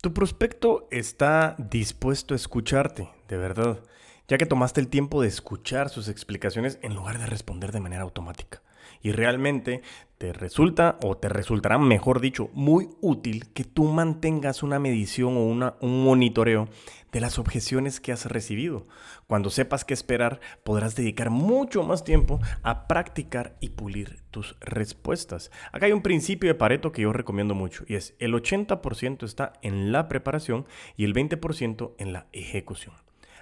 Tu 0.00 0.14
prospecto 0.14 0.86
está 0.92 1.56
dispuesto 1.58 2.32
a 2.32 2.36
escucharte, 2.36 3.10
de 3.26 3.36
verdad, 3.36 3.80
ya 4.28 4.38
que 4.38 4.46
tomaste 4.46 4.80
el 4.80 4.86
tiempo 4.86 5.22
de 5.22 5.26
escuchar 5.26 5.88
sus 5.88 6.06
explicaciones 6.08 6.78
en 6.82 6.94
lugar 6.94 7.18
de 7.18 7.26
responder 7.26 7.72
de 7.72 7.80
manera 7.80 8.04
automática. 8.04 8.62
Y 9.02 9.12
realmente 9.12 9.82
te 10.18 10.32
resulta, 10.32 10.98
o 11.04 11.16
te 11.16 11.28
resultará, 11.28 11.78
mejor 11.78 12.20
dicho, 12.20 12.50
muy 12.52 12.88
útil 13.00 13.52
que 13.52 13.64
tú 13.64 13.84
mantengas 13.84 14.64
una 14.64 14.80
medición 14.80 15.36
o 15.36 15.44
una, 15.44 15.76
un 15.80 16.02
monitoreo 16.02 16.68
de 17.12 17.20
las 17.20 17.38
objeciones 17.38 18.00
que 18.00 18.12
has 18.12 18.26
recibido. 18.26 18.86
Cuando 19.28 19.48
sepas 19.48 19.84
qué 19.84 19.94
esperar, 19.94 20.40
podrás 20.64 20.96
dedicar 20.96 21.30
mucho 21.30 21.84
más 21.84 22.02
tiempo 22.04 22.40
a 22.62 22.88
practicar 22.88 23.56
y 23.60 23.70
pulir 23.70 24.20
tus 24.30 24.56
respuestas. 24.60 25.50
Acá 25.72 25.86
hay 25.86 25.92
un 25.92 26.02
principio 26.02 26.48
de 26.48 26.54
Pareto 26.54 26.92
que 26.92 27.02
yo 27.02 27.12
recomiendo 27.12 27.54
mucho 27.54 27.84
y 27.86 27.94
es 27.94 28.14
el 28.18 28.34
80% 28.34 29.22
está 29.24 29.52
en 29.62 29.92
la 29.92 30.08
preparación 30.08 30.66
y 30.96 31.04
el 31.04 31.14
20% 31.14 31.94
en 31.98 32.12
la 32.12 32.26
ejecución. 32.32 32.94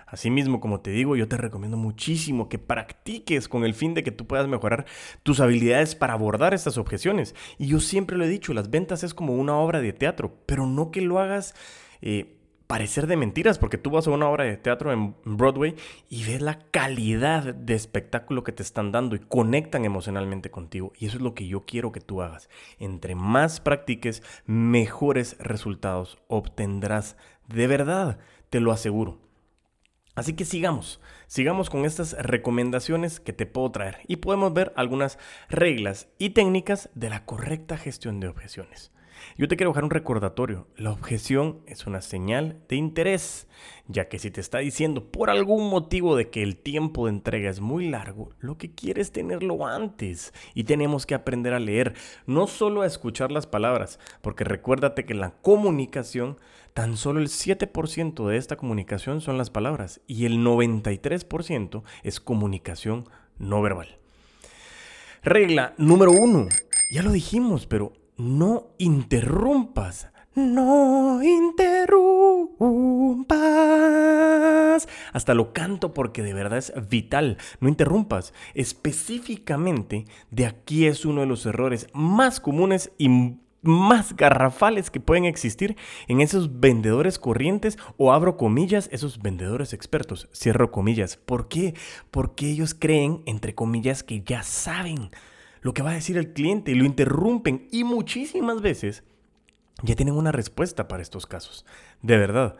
Asimismo, 0.06 0.60
como 0.60 0.80
te 0.80 0.90
digo, 0.90 1.16
yo 1.16 1.28
te 1.28 1.36
recomiendo 1.36 1.76
muchísimo 1.76 2.48
que 2.48 2.58
practiques 2.58 3.48
con 3.48 3.64
el 3.64 3.74
fin 3.74 3.94
de 3.94 4.04
que 4.04 4.12
tú 4.12 4.26
puedas 4.26 4.46
mejorar 4.46 4.86
tus 5.22 5.40
habilidades 5.40 5.94
para 5.94 6.12
abordar 6.12 6.54
estas 6.54 6.78
objeciones. 6.78 7.34
Y 7.58 7.66
yo 7.66 7.80
siempre 7.80 8.16
lo 8.16 8.24
he 8.24 8.28
dicho, 8.28 8.54
las 8.54 8.70
ventas 8.70 9.02
es 9.02 9.14
como 9.14 9.34
una 9.34 9.56
obra 9.56 9.80
de 9.80 9.92
teatro, 9.92 10.38
pero 10.46 10.66
no 10.66 10.90
que 10.90 11.00
lo 11.00 11.18
hagas... 11.18 11.54
Eh, 12.00 12.32
parecer 12.66 13.06
de 13.06 13.16
mentiras, 13.16 13.58
porque 13.58 13.78
tú 13.78 13.90
vas 13.90 14.06
a 14.06 14.10
una 14.10 14.28
obra 14.28 14.44
de 14.44 14.56
teatro 14.56 14.92
en 14.92 15.14
Broadway 15.24 15.76
y 16.08 16.24
ves 16.24 16.42
la 16.42 16.58
calidad 16.70 17.54
de 17.54 17.74
espectáculo 17.74 18.42
que 18.42 18.52
te 18.52 18.62
están 18.62 18.92
dando 18.92 19.14
y 19.14 19.20
conectan 19.20 19.84
emocionalmente 19.84 20.50
contigo. 20.50 20.92
Y 20.98 21.06
eso 21.06 21.16
es 21.18 21.22
lo 21.22 21.34
que 21.34 21.46
yo 21.46 21.64
quiero 21.64 21.92
que 21.92 22.00
tú 22.00 22.22
hagas. 22.22 22.48
Entre 22.78 23.14
más 23.14 23.60
practiques, 23.60 24.22
mejores 24.46 25.36
resultados 25.38 26.18
obtendrás. 26.28 27.16
De 27.46 27.66
verdad, 27.66 28.18
te 28.50 28.60
lo 28.60 28.72
aseguro. 28.72 29.25
Así 30.16 30.32
que 30.32 30.46
sigamos, 30.46 30.98
sigamos 31.26 31.68
con 31.68 31.84
estas 31.84 32.14
recomendaciones 32.14 33.20
que 33.20 33.34
te 33.34 33.44
puedo 33.44 33.70
traer 33.70 33.98
y 34.08 34.16
podemos 34.16 34.54
ver 34.54 34.72
algunas 34.74 35.18
reglas 35.50 36.08
y 36.18 36.30
técnicas 36.30 36.88
de 36.94 37.10
la 37.10 37.26
correcta 37.26 37.76
gestión 37.76 38.18
de 38.18 38.28
objeciones. 38.28 38.92
Yo 39.38 39.48
te 39.48 39.56
quiero 39.56 39.70
dejar 39.70 39.84
un 39.84 39.90
recordatorio. 39.90 40.66
La 40.76 40.90
objeción 40.90 41.60
es 41.66 41.86
una 41.86 42.00
señal 42.00 42.60
de 42.68 42.76
interés, 42.76 43.46
ya 43.86 44.08
que 44.08 44.18
si 44.18 44.30
te 44.30 44.40
está 44.40 44.58
diciendo 44.58 45.10
por 45.10 45.30
algún 45.30 45.68
motivo 45.68 46.16
de 46.16 46.30
que 46.30 46.42
el 46.42 46.56
tiempo 46.56 47.06
de 47.06 47.12
entrega 47.12 47.50
es 47.50 47.60
muy 47.60 47.88
largo, 47.88 48.30
lo 48.40 48.56
que 48.56 48.74
quieres 48.74 48.96
es 49.08 49.12
tenerlo 49.12 49.66
antes. 49.66 50.32
Y 50.54 50.64
tenemos 50.64 51.06
que 51.06 51.14
aprender 51.14 51.52
a 51.54 51.60
leer, 51.60 51.94
no 52.26 52.46
solo 52.46 52.82
a 52.82 52.86
escuchar 52.86 53.30
las 53.30 53.46
palabras, 53.46 53.98
porque 54.22 54.44
recuérdate 54.44 55.04
que 55.04 55.14
la 55.14 55.32
comunicación, 55.42 56.38
tan 56.74 56.96
solo 56.96 57.20
el 57.20 57.28
7% 57.28 58.26
de 58.26 58.36
esta 58.36 58.56
comunicación 58.56 59.20
son 59.20 59.38
las 59.38 59.50
palabras 59.50 60.00
y 60.06 60.24
el 60.24 60.38
93% 60.38 61.82
es 62.02 62.20
comunicación 62.20 63.08
no 63.38 63.62
verbal. 63.62 63.98
Regla 65.22 65.74
número 65.76 66.12
uno. 66.12 66.48
Ya 66.92 67.02
lo 67.02 67.10
dijimos, 67.10 67.66
pero 67.66 67.92
no 68.16 68.68
interrumpas. 68.78 70.08
No 70.34 71.22
interrumpas. 71.22 71.96
Hasta 75.12 75.32
lo 75.32 75.52
canto 75.54 75.94
porque 75.94 76.22
de 76.22 76.34
verdad 76.34 76.58
es 76.58 76.72
vital. 76.88 77.38
No 77.60 77.68
interrumpas. 77.68 78.34
Específicamente, 78.54 80.04
de 80.30 80.46
aquí 80.46 80.86
es 80.86 81.06
uno 81.06 81.22
de 81.22 81.26
los 81.26 81.46
errores 81.46 81.88
más 81.94 82.40
comunes 82.40 82.92
y 82.98 83.36
más 83.62 84.14
garrafales 84.14 84.90
que 84.90 85.00
pueden 85.00 85.24
existir 85.24 85.76
en 86.06 86.20
esos 86.20 86.60
vendedores 86.60 87.18
corrientes 87.18 87.78
o 87.96 88.12
abro 88.12 88.36
comillas, 88.36 88.88
esos 88.92 89.20
vendedores 89.20 89.72
expertos, 89.72 90.28
cierro 90.34 90.70
comillas. 90.70 91.16
¿Por 91.16 91.48
qué? 91.48 91.74
Porque 92.10 92.50
ellos 92.50 92.74
creen, 92.74 93.22
entre 93.26 93.54
comillas, 93.54 94.02
que 94.02 94.22
ya 94.22 94.42
saben 94.42 95.10
lo 95.60 95.74
que 95.74 95.82
va 95.82 95.90
a 95.90 95.94
decir 95.94 96.16
el 96.16 96.32
cliente 96.32 96.72
y 96.72 96.74
lo 96.74 96.84
interrumpen 96.84 97.68
y 97.70 97.84
muchísimas 97.84 98.60
veces 98.60 99.04
ya 99.82 99.94
tienen 99.94 100.14
una 100.14 100.32
respuesta 100.32 100.88
para 100.88 101.02
estos 101.02 101.26
casos. 101.26 101.66
De 102.02 102.16
verdad, 102.16 102.56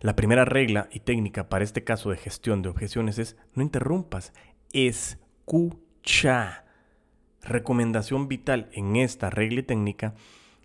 la 0.00 0.16
primera 0.16 0.44
regla 0.44 0.88
y 0.92 1.00
técnica 1.00 1.48
para 1.48 1.64
este 1.64 1.84
caso 1.84 2.10
de 2.10 2.16
gestión 2.16 2.62
de 2.62 2.68
objeciones 2.68 3.18
es 3.18 3.36
no 3.54 3.62
interrumpas, 3.62 4.32
escucha. 4.72 6.64
Recomendación 7.42 8.28
vital 8.28 8.68
en 8.72 8.96
esta 8.96 9.30
regla 9.30 9.60
y 9.60 9.62
técnica, 9.62 10.14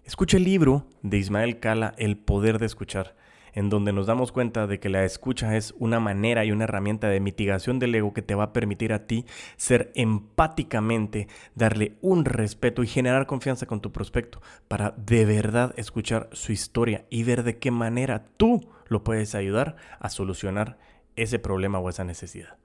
escucha 0.03 0.35
el 0.35 0.43
libro 0.43 0.87
de 1.03 1.17
Ismael 1.17 1.61
Cala, 1.61 1.93
El 1.97 2.17
poder 2.17 2.59
de 2.59 2.65
escuchar 2.65 3.15
en 3.55 3.69
donde 3.69 3.93
nos 3.93 4.05
damos 4.05 4.31
cuenta 4.31 4.67
de 4.67 4.79
que 4.79 4.89
la 4.89 5.03
escucha 5.05 5.57
es 5.57 5.74
una 5.79 6.00
manera 6.00 6.45
y 6.45 6.51
una 6.51 6.65
herramienta 6.65 7.07
de 7.07 7.19
mitigación 7.19 7.79
del 7.79 7.95
ego 7.95 8.13
que 8.13 8.21
te 8.21 8.35
va 8.35 8.43
a 8.43 8.53
permitir 8.53 8.93
a 8.93 9.07
ti 9.07 9.25
ser 9.55 9.91
empáticamente, 9.95 11.27
darle 11.55 11.97
un 12.01 12.25
respeto 12.25 12.83
y 12.83 12.88
generar 12.88 13.25
confianza 13.25 13.65
con 13.65 13.81
tu 13.81 13.91
prospecto 13.91 14.41
para 14.67 14.93
de 14.97 15.25
verdad 15.25 15.74
escuchar 15.77 16.29
su 16.33 16.51
historia 16.51 17.05
y 17.09 17.24
ver 17.24 17.43
de 17.43 17.57
qué 17.57 17.71
manera 17.71 18.25
tú 18.38 18.69
lo 18.88 19.03
puedes 19.03 19.33
ayudar 19.33 19.77
a 20.00 20.09
solucionar 20.09 20.77
ese 21.15 21.39
problema 21.39 21.79
o 21.79 21.89
esa 21.89 22.03
necesidad. 22.03 22.57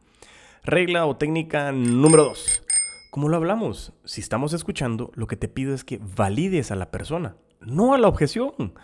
Regla 0.64 1.06
o 1.06 1.16
técnica 1.16 1.72
número 1.72 2.24
2. 2.24 2.66
Como 3.10 3.28
lo 3.28 3.36
hablamos, 3.36 3.92
si 4.04 4.20
estamos 4.20 4.52
escuchando, 4.52 5.10
lo 5.14 5.26
que 5.26 5.36
te 5.36 5.48
pido 5.48 5.72
es 5.74 5.84
que 5.84 6.00
valides 6.16 6.70
a 6.70 6.76
la 6.76 6.90
persona, 6.90 7.36
no 7.60 7.94
a 7.94 7.98
la 7.98 8.08
objeción. 8.08 8.74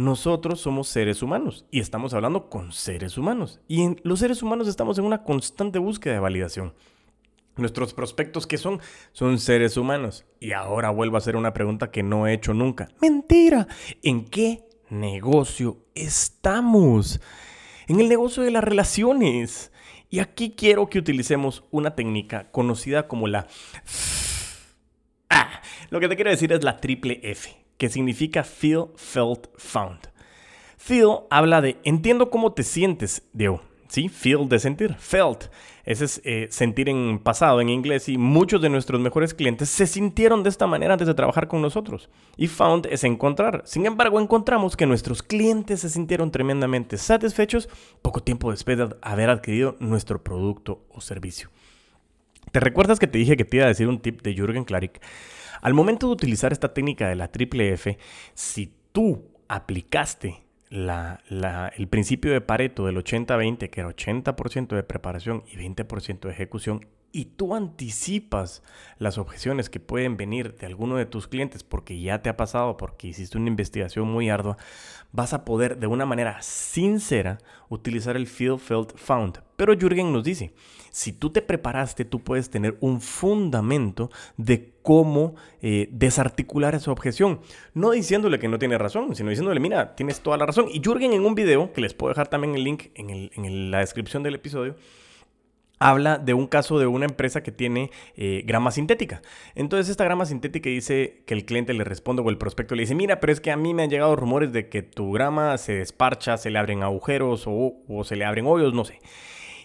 Nosotros 0.00 0.62
somos 0.62 0.88
seres 0.88 1.22
humanos 1.22 1.66
y 1.70 1.78
estamos 1.78 2.14
hablando 2.14 2.48
con 2.48 2.72
seres 2.72 3.18
humanos. 3.18 3.60
Y 3.68 3.82
en, 3.82 4.00
los 4.02 4.20
seres 4.20 4.42
humanos 4.42 4.66
estamos 4.66 4.98
en 4.98 5.04
una 5.04 5.24
constante 5.24 5.78
búsqueda 5.78 6.14
de 6.14 6.20
validación. 6.20 6.72
Nuestros 7.56 7.92
prospectos, 7.92 8.46
¿qué 8.46 8.56
son? 8.56 8.80
Son 9.12 9.38
seres 9.38 9.76
humanos. 9.76 10.24
Y 10.40 10.52
ahora 10.52 10.88
vuelvo 10.88 11.16
a 11.16 11.18
hacer 11.18 11.36
una 11.36 11.52
pregunta 11.52 11.90
que 11.90 12.02
no 12.02 12.26
he 12.26 12.32
hecho 12.32 12.54
nunca. 12.54 12.88
Mentira. 13.02 13.68
¿En 14.02 14.24
qué 14.24 14.64
negocio 14.88 15.84
estamos? 15.94 17.20
En 17.86 18.00
el 18.00 18.08
negocio 18.08 18.42
de 18.42 18.52
las 18.52 18.64
relaciones. 18.64 19.70
Y 20.08 20.20
aquí 20.20 20.54
quiero 20.56 20.88
que 20.88 20.98
utilicemos 20.98 21.64
una 21.70 21.94
técnica 21.94 22.50
conocida 22.50 23.06
como 23.06 23.28
la... 23.28 23.48
Ah, 25.28 25.60
lo 25.90 26.00
que 26.00 26.08
te 26.08 26.16
quiero 26.16 26.30
decir 26.30 26.50
es 26.52 26.64
la 26.64 26.78
triple 26.78 27.20
F 27.22 27.59
que 27.80 27.88
significa 27.88 28.44
Feel, 28.44 28.88
Felt, 28.94 29.48
Found. 29.56 30.00
Feel 30.76 31.20
habla 31.30 31.62
de 31.62 31.78
entiendo 31.82 32.28
cómo 32.28 32.52
te 32.52 32.62
sientes, 32.62 33.22
Diego. 33.32 33.62
¿Sí? 33.88 34.10
Feel 34.10 34.48
de 34.50 34.58
sentir. 34.58 34.94
Felt. 34.98 35.46
Ese 35.84 36.04
es 36.04 36.20
eh, 36.24 36.48
sentir 36.50 36.90
en 36.90 37.18
pasado 37.18 37.58
en 37.60 37.70
inglés 37.70 38.10
y 38.10 38.18
muchos 38.18 38.60
de 38.60 38.68
nuestros 38.68 39.00
mejores 39.00 39.32
clientes 39.32 39.70
se 39.70 39.86
sintieron 39.86 40.42
de 40.42 40.50
esta 40.50 40.66
manera 40.66 40.92
antes 40.92 41.08
de 41.08 41.14
trabajar 41.14 41.48
con 41.48 41.62
nosotros. 41.62 42.10
Y 42.36 42.48
found 42.48 42.86
es 42.90 43.02
encontrar. 43.02 43.62
Sin 43.64 43.86
embargo, 43.86 44.20
encontramos 44.20 44.76
que 44.76 44.84
nuestros 44.84 45.22
clientes 45.22 45.80
se 45.80 45.88
sintieron 45.88 46.30
tremendamente 46.30 46.98
satisfechos 46.98 47.70
poco 48.02 48.22
tiempo 48.22 48.50
después 48.50 48.76
de 48.76 48.94
haber 49.00 49.30
adquirido 49.30 49.76
nuestro 49.80 50.22
producto 50.22 50.84
o 50.90 51.00
servicio. 51.00 51.48
¿Te 52.52 52.60
recuerdas 52.60 52.98
que 52.98 53.06
te 53.06 53.18
dije 53.18 53.36
que 53.36 53.44
te 53.44 53.58
iba 53.58 53.66
a 53.66 53.68
decir 53.68 53.88
un 53.88 54.00
tip 54.00 54.22
de 54.22 54.34
Jürgen 54.34 54.64
Klarik? 54.64 55.00
Al 55.60 55.74
momento 55.74 56.06
de 56.06 56.12
utilizar 56.12 56.52
esta 56.52 56.72
técnica 56.72 57.08
de 57.08 57.16
la 57.16 57.28
triple 57.28 57.72
F, 57.72 57.98
si 58.34 58.72
tú 58.92 59.30
aplicaste 59.48 60.42
el 60.70 61.88
principio 61.88 62.32
de 62.32 62.40
Pareto 62.40 62.86
del 62.86 62.96
80-20, 62.96 63.70
que 63.70 63.80
era 63.80 63.90
80% 63.90 64.74
de 64.74 64.82
preparación 64.82 65.44
y 65.52 65.56
20% 65.56 66.20
de 66.20 66.30
ejecución, 66.30 66.86
y 67.12 67.26
tú 67.26 67.54
anticipas 67.54 68.62
las 68.98 69.18
objeciones 69.18 69.68
que 69.68 69.80
pueden 69.80 70.16
venir 70.16 70.56
de 70.56 70.66
alguno 70.66 70.96
de 70.96 71.06
tus 71.06 71.26
clientes 71.26 71.64
porque 71.64 72.00
ya 72.00 72.22
te 72.22 72.28
ha 72.28 72.36
pasado, 72.36 72.76
porque 72.76 73.08
hiciste 73.08 73.38
una 73.38 73.48
investigación 73.48 74.08
muy 74.08 74.30
ardua, 74.30 74.56
vas 75.12 75.32
a 75.32 75.44
poder 75.44 75.78
de 75.78 75.86
una 75.86 76.06
manera 76.06 76.40
sincera 76.42 77.38
utilizar 77.68 78.16
el 78.16 78.26
Feel 78.26 78.58
Felt 78.58 78.96
Found. 78.96 79.42
Pero 79.56 79.74
Jürgen 79.74 80.12
nos 80.12 80.24
dice, 80.24 80.54
si 80.90 81.12
tú 81.12 81.30
te 81.30 81.42
preparaste, 81.42 82.04
tú 82.04 82.22
puedes 82.22 82.50
tener 82.50 82.76
un 82.80 83.00
fundamento 83.00 84.10
de 84.36 84.72
cómo 84.82 85.34
eh, 85.60 85.88
desarticular 85.92 86.74
esa 86.74 86.92
objeción. 86.92 87.40
No 87.74 87.90
diciéndole 87.90 88.38
que 88.38 88.48
no 88.48 88.58
tiene 88.58 88.78
razón, 88.78 89.14
sino 89.14 89.30
diciéndole, 89.30 89.60
mira, 89.60 89.94
tienes 89.94 90.20
toda 90.20 90.36
la 90.36 90.46
razón. 90.46 90.66
Y 90.72 90.80
Jürgen 90.80 91.12
en 91.12 91.24
un 91.24 91.34
video, 91.34 91.72
que 91.72 91.80
les 91.80 91.94
puedo 91.94 92.10
dejar 92.10 92.28
también 92.28 92.54
el 92.54 92.64
link 92.64 92.84
en, 92.94 93.10
en 93.10 93.70
la 93.70 93.80
descripción 93.80 94.22
del 94.22 94.36
episodio, 94.36 94.76
habla 95.80 96.18
de 96.18 96.34
un 96.34 96.46
caso 96.46 96.78
de 96.78 96.86
una 96.86 97.06
empresa 97.06 97.42
que 97.42 97.50
tiene 97.50 97.90
eh, 98.14 98.42
grama 98.46 98.70
sintética. 98.70 99.22
Entonces 99.54 99.88
esta 99.88 100.04
grama 100.04 100.26
sintética 100.26 100.68
dice 100.68 101.24
que 101.26 101.34
el 101.34 101.46
cliente 101.46 101.72
le 101.74 101.84
responde 101.84 102.22
o 102.22 102.30
el 102.30 102.38
prospecto 102.38 102.74
le 102.76 102.82
dice, 102.82 102.94
mira, 102.94 103.18
pero 103.18 103.32
es 103.32 103.40
que 103.40 103.50
a 103.50 103.56
mí 103.56 103.74
me 103.74 103.82
han 103.82 103.90
llegado 103.90 104.14
rumores 104.14 104.52
de 104.52 104.68
que 104.68 104.82
tu 104.82 105.10
grama 105.10 105.56
se 105.58 105.74
desparcha, 105.74 106.36
se 106.36 106.50
le 106.50 106.58
abren 106.58 106.82
agujeros 106.82 107.44
o, 107.46 107.78
o 107.88 108.04
se 108.04 108.14
le 108.14 108.26
abren 108.26 108.46
hoyos, 108.46 108.74
no 108.74 108.84
sé. 108.84 109.00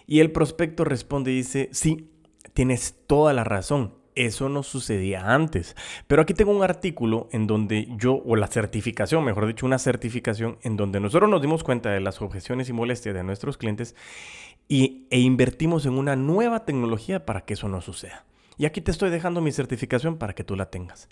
Y 0.06 0.20
el 0.20 0.32
prospecto 0.32 0.84
responde 0.84 1.32
y 1.32 1.36
dice, 1.36 1.68
sí, 1.72 2.10
tienes 2.54 2.96
toda 3.06 3.32
la 3.34 3.44
razón. 3.44 3.94
Eso 4.14 4.48
no 4.48 4.62
sucedía 4.62 5.34
antes. 5.34 5.76
Pero 6.06 6.22
aquí 6.22 6.32
tengo 6.32 6.50
un 6.50 6.62
artículo 6.62 7.28
en 7.32 7.46
donde 7.46 7.86
yo, 7.98 8.22
o 8.24 8.34
la 8.34 8.46
certificación, 8.46 9.22
mejor 9.22 9.46
dicho, 9.46 9.66
una 9.66 9.78
certificación 9.78 10.56
en 10.62 10.78
donde 10.78 11.00
nosotros 11.00 11.28
nos 11.28 11.42
dimos 11.42 11.62
cuenta 11.62 11.90
de 11.90 12.00
las 12.00 12.22
objeciones 12.22 12.70
y 12.70 12.72
molestias 12.72 13.14
de 13.14 13.22
nuestros 13.22 13.58
clientes 13.58 13.94
y, 14.68 15.06
e 15.10 15.20
invertimos 15.20 15.86
en 15.86 15.94
una 15.94 16.16
nueva 16.16 16.64
tecnología 16.64 17.24
para 17.24 17.44
que 17.44 17.54
eso 17.54 17.68
no 17.68 17.80
suceda. 17.80 18.24
Y 18.58 18.64
aquí 18.64 18.80
te 18.80 18.90
estoy 18.90 19.10
dejando 19.10 19.40
mi 19.40 19.52
certificación 19.52 20.16
para 20.16 20.34
que 20.34 20.44
tú 20.44 20.56
la 20.56 20.70
tengas. 20.70 21.08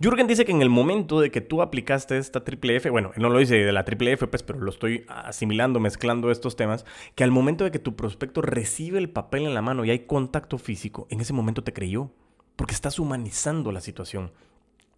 Jürgen 0.00 0.26
dice 0.26 0.44
que 0.44 0.52
en 0.52 0.60
el 0.60 0.70
momento 0.70 1.20
de 1.20 1.30
que 1.30 1.40
tú 1.40 1.62
aplicaste 1.62 2.18
esta 2.18 2.44
triple 2.44 2.76
F, 2.76 2.90
bueno, 2.90 3.12
no 3.16 3.30
lo 3.30 3.38
dice 3.38 3.56
de 3.56 3.72
la 3.72 3.84
triple 3.84 4.12
F, 4.12 4.26
pues, 4.26 4.42
pero 4.42 4.58
lo 4.58 4.70
estoy 4.70 5.04
asimilando, 5.08 5.78
mezclando 5.78 6.30
estos 6.30 6.56
temas, 6.56 6.84
que 7.14 7.22
al 7.22 7.30
momento 7.30 7.64
de 7.64 7.70
que 7.70 7.78
tu 7.78 7.94
prospecto 7.94 8.42
recibe 8.42 8.98
el 8.98 9.08
papel 9.08 9.46
en 9.46 9.54
la 9.54 9.62
mano 9.62 9.84
y 9.84 9.90
hay 9.90 10.00
contacto 10.00 10.58
físico, 10.58 11.06
en 11.10 11.20
ese 11.20 11.32
momento 11.32 11.62
te 11.62 11.72
creyó, 11.72 12.10
porque 12.56 12.74
estás 12.74 12.98
humanizando 12.98 13.70
la 13.70 13.80
situación. 13.80 14.32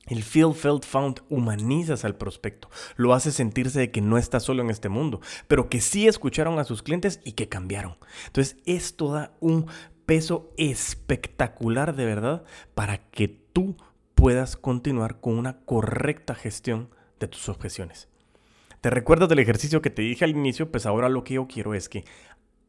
El 0.06 0.22
Feel 0.22 0.54
Felt 0.54 0.84
Found 0.84 1.22
humanizas 1.28 2.04
al 2.04 2.16
prospecto, 2.16 2.70
lo 2.96 3.12
hace 3.12 3.32
sentirse 3.32 3.80
de 3.80 3.90
que 3.90 4.00
no 4.00 4.18
está 4.18 4.40
solo 4.40 4.62
en 4.62 4.70
este 4.70 4.88
mundo, 4.88 5.20
pero 5.48 5.68
que 5.68 5.80
sí 5.80 6.06
escucharon 6.06 6.58
a 6.58 6.64
sus 6.64 6.82
clientes 6.82 7.20
y 7.24 7.32
que 7.32 7.48
cambiaron. 7.48 7.96
Entonces, 8.26 8.56
esto 8.66 9.12
da 9.12 9.32
un 9.40 9.66
peso 10.06 10.52
espectacular 10.56 11.96
de 11.96 12.04
verdad 12.04 12.44
para 12.74 12.98
que 12.98 13.28
tú 13.28 13.76
puedas 14.14 14.56
continuar 14.56 15.20
con 15.20 15.38
una 15.38 15.58
correcta 15.60 16.34
gestión 16.34 16.88
de 17.18 17.28
tus 17.28 17.48
objeciones. 17.48 18.08
¿Te 18.80 18.90
recuerdas 18.90 19.28
del 19.28 19.40
ejercicio 19.40 19.82
que 19.82 19.90
te 19.90 20.02
dije 20.02 20.24
al 20.24 20.30
inicio? 20.30 20.70
Pues 20.70 20.86
ahora 20.86 21.08
lo 21.08 21.24
que 21.24 21.34
yo 21.34 21.48
quiero 21.48 21.74
es 21.74 21.88
que 21.88 22.04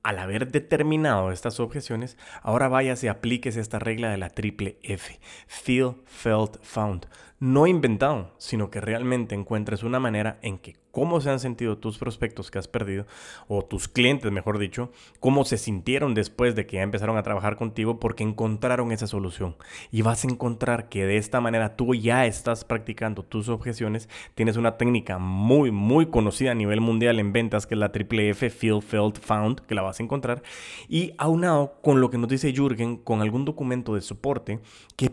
al 0.04 0.20
haber 0.20 0.51
determinado 0.51 1.32
estas 1.32 1.60
objeciones, 1.60 2.18
ahora 2.42 2.68
vayas 2.68 3.04
y 3.04 3.08
apliques 3.08 3.58
esta 3.58 3.80
regla 3.80 4.10
de 4.10 4.18
la 4.18 4.30
triple 4.30 4.77
F, 4.84 5.20
Feel, 5.48 5.96
Felt, 6.06 6.62
Found. 6.63 7.08
No 7.39 7.68
inventado, 7.68 8.34
sino 8.38 8.72
que 8.72 8.82
realmente 8.82 9.36
encuentres 9.36 9.84
una 9.84 10.00
manera 10.00 10.39
en 10.42 10.58
que 10.58 10.75
cómo 10.98 11.22
se 11.22 11.30
han 11.30 11.39
sentido 11.39 11.77
tus 11.77 12.00
prospectos 12.00 12.50
que 12.50 12.58
has 12.58 12.68
perdido, 12.68 13.06
o 13.48 13.63
tus 13.63 13.88
clientes, 13.88 14.32
mejor 14.32 14.58
dicho, 14.58 14.92
cómo 15.20 15.46
se 15.46 15.60
sintieron 15.60 16.16
después 16.16 16.56
de 16.56 16.66
que 16.66 16.77
ya 16.77 16.82
empezaron 16.82 17.18
a 17.18 17.22
trabajar 17.22 17.56
contigo 17.56 18.00
porque 18.00 18.24
encontraron 18.24 18.92
esa 18.92 19.06
solución. 19.06 19.58
Y 19.92 20.01
vas 20.01 20.24
a 20.24 20.27
encontrar 20.27 20.89
que 20.89 21.06
de 21.06 21.18
esta 21.18 21.39
manera 21.39 21.75
tú 21.75 21.94
ya 21.94 22.25
estás 22.25 22.66
practicando 22.66 23.22
tus 23.22 23.48
objeciones, 23.48 24.10
tienes 24.34 24.58
una 24.58 24.75
técnica 24.77 25.20
muy, 25.20 25.70
muy 25.70 26.08
conocida 26.08 26.54
a 26.54 26.56
nivel 26.56 26.82
mundial 26.82 27.20
en 27.20 27.32
ventas, 27.32 27.68
que 27.68 27.75
es 27.75 27.80
la 27.80 27.92
triple 27.92 28.32
F, 28.32 28.50
Feel, 28.50 28.82
Felt, 28.82 29.20
Found, 29.20 29.60
que 29.68 29.75
la 29.75 29.84
vas 29.84 30.00
a 30.00 30.04
encontrar, 30.04 30.42
y 30.89 31.13
aunado 31.20 31.75
con 31.84 32.01
lo 32.01 32.10
que 32.10 32.18
nos 32.18 32.27
dice 32.27 32.54
Jürgen, 32.54 32.98
con 32.98 33.22
algún 33.22 33.46
documento 33.46 33.94
de 33.94 34.01
soporte 34.01 34.62
que, 34.96 35.12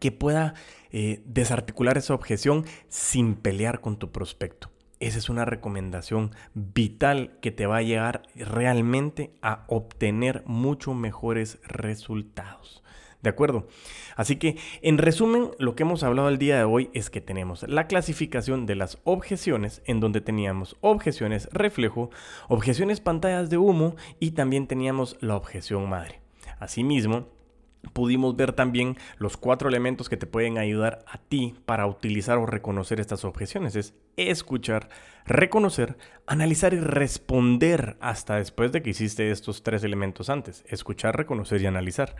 que 0.00 0.10
pueda 0.10 0.54
eh, 0.90 1.22
desarticular 1.26 1.96
esa 1.96 2.12
objeción 2.12 2.64
sin 2.88 3.36
pelear 3.36 3.80
con 3.80 4.00
tu 4.00 4.10
prospecto. 4.10 4.71
Esa 5.02 5.18
es 5.18 5.28
una 5.28 5.44
recomendación 5.44 6.30
vital 6.54 7.36
que 7.40 7.50
te 7.50 7.66
va 7.66 7.78
a 7.78 7.82
llegar 7.82 8.22
realmente 8.36 9.32
a 9.42 9.64
obtener 9.66 10.44
mucho 10.46 10.94
mejores 10.94 11.58
resultados. 11.64 12.84
¿De 13.20 13.28
acuerdo? 13.28 13.66
Así 14.14 14.36
que, 14.36 14.58
en 14.80 14.98
resumen, 14.98 15.50
lo 15.58 15.74
que 15.74 15.82
hemos 15.82 16.04
hablado 16.04 16.28
el 16.28 16.38
día 16.38 16.56
de 16.56 16.62
hoy 16.62 16.88
es 16.94 17.10
que 17.10 17.20
tenemos 17.20 17.64
la 17.68 17.88
clasificación 17.88 18.64
de 18.64 18.76
las 18.76 18.98
objeciones, 19.02 19.82
en 19.86 19.98
donde 19.98 20.20
teníamos 20.20 20.76
objeciones 20.82 21.48
reflejo, 21.50 22.10
objeciones 22.46 23.00
pantallas 23.00 23.50
de 23.50 23.58
humo 23.58 23.96
y 24.20 24.30
también 24.30 24.68
teníamos 24.68 25.16
la 25.20 25.34
objeción 25.34 25.88
madre. 25.88 26.20
Asimismo, 26.60 27.26
pudimos 27.92 28.36
ver 28.36 28.52
también 28.52 28.96
los 29.18 29.36
cuatro 29.36 29.68
elementos 29.68 30.08
que 30.08 30.16
te 30.16 30.26
pueden 30.26 30.58
ayudar 30.58 31.04
a 31.06 31.18
ti 31.18 31.54
para 31.66 31.86
utilizar 31.86 32.38
o 32.38 32.46
reconocer 32.46 33.00
estas 33.00 33.24
objeciones. 33.24 33.76
Es 33.76 33.94
escuchar, 34.16 34.88
reconocer, 35.26 35.96
analizar 36.26 36.74
y 36.74 36.80
responder 36.80 37.96
hasta 38.00 38.36
después 38.36 38.72
de 38.72 38.82
que 38.82 38.90
hiciste 38.90 39.30
estos 39.30 39.62
tres 39.62 39.84
elementos 39.84 40.30
antes. 40.30 40.64
Escuchar, 40.68 41.16
reconocer 41.16 41.60
y 41.62 41.66
analizar. 41.66 42.16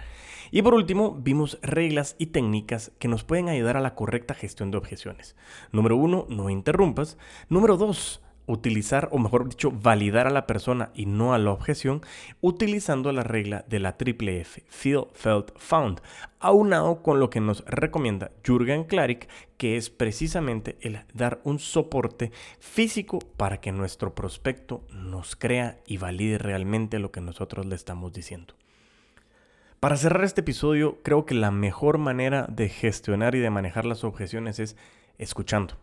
Y 0.50 0.62
por 0.62 0.74
último, 0.74 1.18
vimos 1.20 1.58
reglas 1.62 2.16
y 2.18 2.26
técnicas 2.26 2.92
que 2.98 3.08
nos 3.08 3.24
pueden 3.24 3.48
ayudar 3.48 3.76
a 3.76 3.80
la 3.80 3.94
correcta 3.94 4.34
gestión 4.34 4.70
de 4.70 4.78
objeciones. 4.78 5.36
Número 5.70 5.96
uno, 5.96 6.26
no 6.28 6.50
interrumpas. 6.50 7.18
Número 7.48 7.76
dos, 7.76 8.22
utilizar, 8.46 9.08
o 9.12 9.18
mejor 9.18 9.48
dicho, 9.48 9.70
validar 9.70 10.26
a 10.26 10.30
la 10.30 10.46
persona 10.46 10.90
y 10.94 11.06
no 11.06 11.34
a 11.34 11.38
la 11.38 11.50
objeción, 11.50 12.02
utilizando 12.40 13.12
la 13.12 13.22
regla 13.22 13.64
de 13.68 13.78
la 13.78 13.96
triple 13.96 14.40
F, 14.40 14.62
Feel, 14.68 15.06
Felt, 15.12 15.56
Found, 15.56 16.00
aunado 16.40 17.02
con 17.02 17.20
lo 17.20 17.30
que 17.30 17.40
nos 17.40 17.64
recomienda 17.66 18.32
Jürgen 18.44 18.84
Klarik, 18.84 19.28
que 19.56 19.76
es 19.76 19.90
precisamente 19.90 20.76
el 20.80 21.00
dar 21.14 21.40
un 21.44 21.58
soporte 21.58 22.32
físico 22.58 23.20
para 23.36 23.60
que 23.60 23.72
nuestro 23.72 24.14
prospecto 24.14 24.84
nos 24.92 25.36
crea 25.36 25.78
y 25.86 25.98
valide 25.98 26.38
realmente 26.38 26.98
lo 26.98 27.12
que 27.12 27.20
nosotros 27.20 27.66
le 27.66 27.76
estamos 27.76 28.12
diciendo. 28.12 28.54
Para 29.82 29.96
cerrar 29.96 30.22
este 30.22 30.42
episodio, 30.42 31.00
creo 31.02 31.26
que 31.26 31.34
la 31.34 31.50
mejor 31.50 31.98
manera 31.98 32.46
de 32.48 32.68
gestionar 32.68 33.34
y 33.34 33.40
de 33.40 33.50
manejar 33.50 33.84
las 33.84 34.04
objeciones 34.04 34.60
es 34.60 34.76
escuchando. 35.18 35.74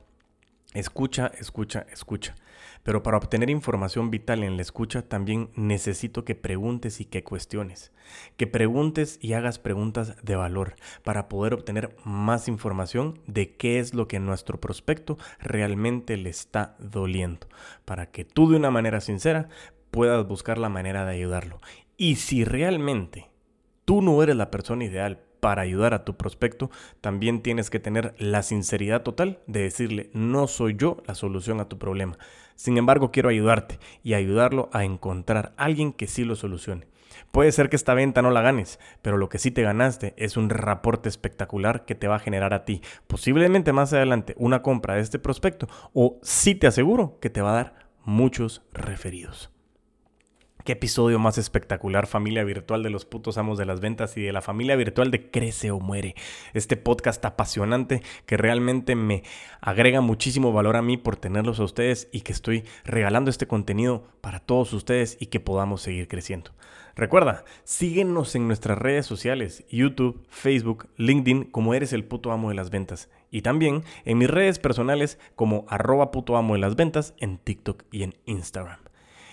Escucha, 0.76 1.32
escucha, 1.40 1.88
escucha. 1.92 2.36
Pero 2.84 3.02
para 3.02 3.18
obtener 3.18 3.50
información 3.50 4.12
vital 4.12 4.44
en 4.44 4.56
la 4.56 4.62
escucha 4.62 5.02
también 5.02 5.50
necesito 5.56 6.24
que 6.26 6.36
preguntes 6.36 7.02
y 7.02 7.06
que 7.06 7.24
cuestiones. 7.24 7.92
Que 8.38 8.46
preguntes 8.46 9.18
y 9.20 9.34
hagas 9.34 9.58
preguntas 9.58 10.16
de 10.24 10.36
valor 10.36 10.76
para 11.04 11.28
poder 11.28 11.56
obtener 11.56 11.96
más 12.04 12.48
información 12.48 13.20
de 13.26 13.56
qué 13.56 13.80
es 13.80 13.96
lo 13.96 14.08
que 14.08 14.20
nuestro 14.20 14.62
prospecto 14.62 15.18
realmente 15.40 16.18
le 16.18 16.30
está 16.30 16.76
doliendo. 16.78 17.48
Para 17.86 18.12
que 18.12 18.24
tú 18.24 18.50
de 18.50 18.58
una 18.58 18.70
manera 18.70 19.02
sincera 19.02 19.50
puedas 19.90 20.28
buscar 20.28 20.60
la 20.60 20.70
manera 20.70 21.04
de 21.04 21.14
ayudarlo. 21.14 21.62
Y 21.98 22.18
si 22.18 22.44
realmente 22.44 23.30
tú 23.86 24.04
no 24.04 24.22
eres 24.22 24.36
la 24.36 24.52
persona 24.52 24.86
ideal 24.86 25.24
para 25.40 25.62
ayudar 25.62 25.94
a 25.94 26.06
tu 26.06 26.18
prospecto, 26.18 26.70
también 27.02 27.42
tienes 27.42 27.70
que 27.70 27.80
tener 27.80 28.16
la 28.18 28.44
sinceridad 28.44 29.04
total 29.04 29.40
de 29.48 29.62
decirle, 29.62 30.10
no 30.14 30.48
soy 30.48 30.76
yo 30.78 31.02
la 31.08 31.16
solución 31.16 31.60
a 31.60 31.70
tu 31.70 31.78
problema. 31.78 32.18
Sin 32.56 32.78
embargo, 32.78 33.12
quiero 33.12 33.30
ayudarte 33.30 33.80
y 34.04 34.14
ayudarlo 34.14 34.70
a 34.74 34.84
encontrar 34.84 35.54
a 35.58 35.64
alguien 35.66 35.94
que 35.94 36.08
sí 36.08 36.26
lo 36.26 36.36
solucione. 36.36 36.88
Puede 37.32 37.52
ser 37.52 37.70
que 37.70 37.76
esta 37.76 37.94
venta 37.94 38.22
no 38.22 38.32
la 38.32 38.42
ganes, 38.42 38.80
pero 39.02 39.18
lo 39.18 39.30
que 39.30 39.40
sí 39.40 39.52
te 39.52 39.62
ganaste 39.62 40.14
es 40.18 40.38
un 40.38 40.50
reporte 40.50 41.10
espectacular 41.10 41.86
que 41.86 41.96
te 41.96 42.08
va 42.08 42.16
a 42.16 42.20
generar 42.20 42.54
a 42.54 42.66
ti, 42.66 42.82
posiblemente 43.08 43.72
más 43.74 43.94
adelante, 43.94 44.36
una 44.38 44.62
compra 44.62 44.96
de 44.96 45.02
este 45.02 45.20
prospecto 45.20 45.68
o 45.94 46.20
sí 46.22 46.56
te 46.56 46.68
aseguro 46.68 47.20
que 47.20 47.30
te 47.30 47.42
va 47.42 47.52
a 47.52 47.56
dar 47.56 47.90
muchos 48.04 48.64
referidos. 48.74 49.52
Qué 50.70 50.74
episodio 50.74 51.18
más 51.18 51.40
espectacular, 51.40 52.06
familia 52.06 52.44
virtual 52.44 52.84
de 52.84 52.92
los 52.92 53.04
putos 53.04 53.40
amos 53.40 53.58
de 53.58 53.66
las 53.66 53.80
ventas 53.80 54.16
y 54.18 54.22
de 54.22 54.32
la 54.32 54.44
familia 54.44 54.76
virtual 54.76 55.10
de 55.10 55.32
Crece 55.32 55.72
o 55.72 55.80
Muere. 55.80 56.14
Este 56.54 56.78
podcast 56.78 57.26
apasionante 57.26 58.04
que 58.28 58.38
realmente 58.38 58.94
me 58.96 59.24
agrega 59.62 60.02
muchísimo 60.02 60.54
valor 60.54 60.76
a 60.76 60.84
mí 60.84 60.96
por 60.96 61.16
tenerlos 61.16 61.60
a 61.60 61.64
ustedes 61.64 62.08
y 62.12 62.22
que 62.22 62.34
estoy 62.34 62.66
regalando 62.86 63.32
este 63.32 63.48
contenido 63.48 64.04
para 64.22 64.42
todos 64.42 64.72
ustedes 64.74 65.18
y 65.20 65.26
que 65.26 65.40
podamos 65.40 65.82
seguir 65.82 66.08
creciendo. 66.08 66.52
Recuerda, 66.96 67.46
síguenos 67.64 68.36
en 68.36 68.46
nuestras 68.46 68.78
redes 68.78 69.08
sociales, 69.08 69.66
YouTube, 69.72 70.24
Facebook, 70.30 70.88
LinkedIn, 70.98 71.46
como 71.46 71.74
eres 71.74 71.94
el 71.94 72.04
puto 72.04 72.32
amo 72.32 72.50
de 72.50 72.56
las 72.56 72.70
ventas. 72.70 73.10
Y 73.32 73.42
también 73.42 73.82
en 74.06 74.20
mis 74.20 74.30
redes 74.30 74.60
personales 74.60 75.18
como 75.36 75.66
arroba 75.68 76.12
puto 76.12 76.38
amo 76.38 76.54
de 76.54 76.60
las 76.60 76.76
ventas 76.76 77.16
en 77.18 77.40
TikTok 77.40 77.86
y 77.92 78.04
en 78.04 78.14
Instagram. 78.26 78.89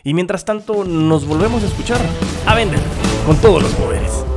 Y 0.06 0.14
mientras 0.14 0.44
tanto, 0.44 0.84
nos 0.84 1.26
volvemos 1.26 1.64
a 1.64 1.66
escuchar 1.66 2.00
a 2.46 2.54
vender 2.54 2.78
con 3.26 3.36
todos 3.38 3.60
los 3.60 3.72
poderes. 3.72 4.35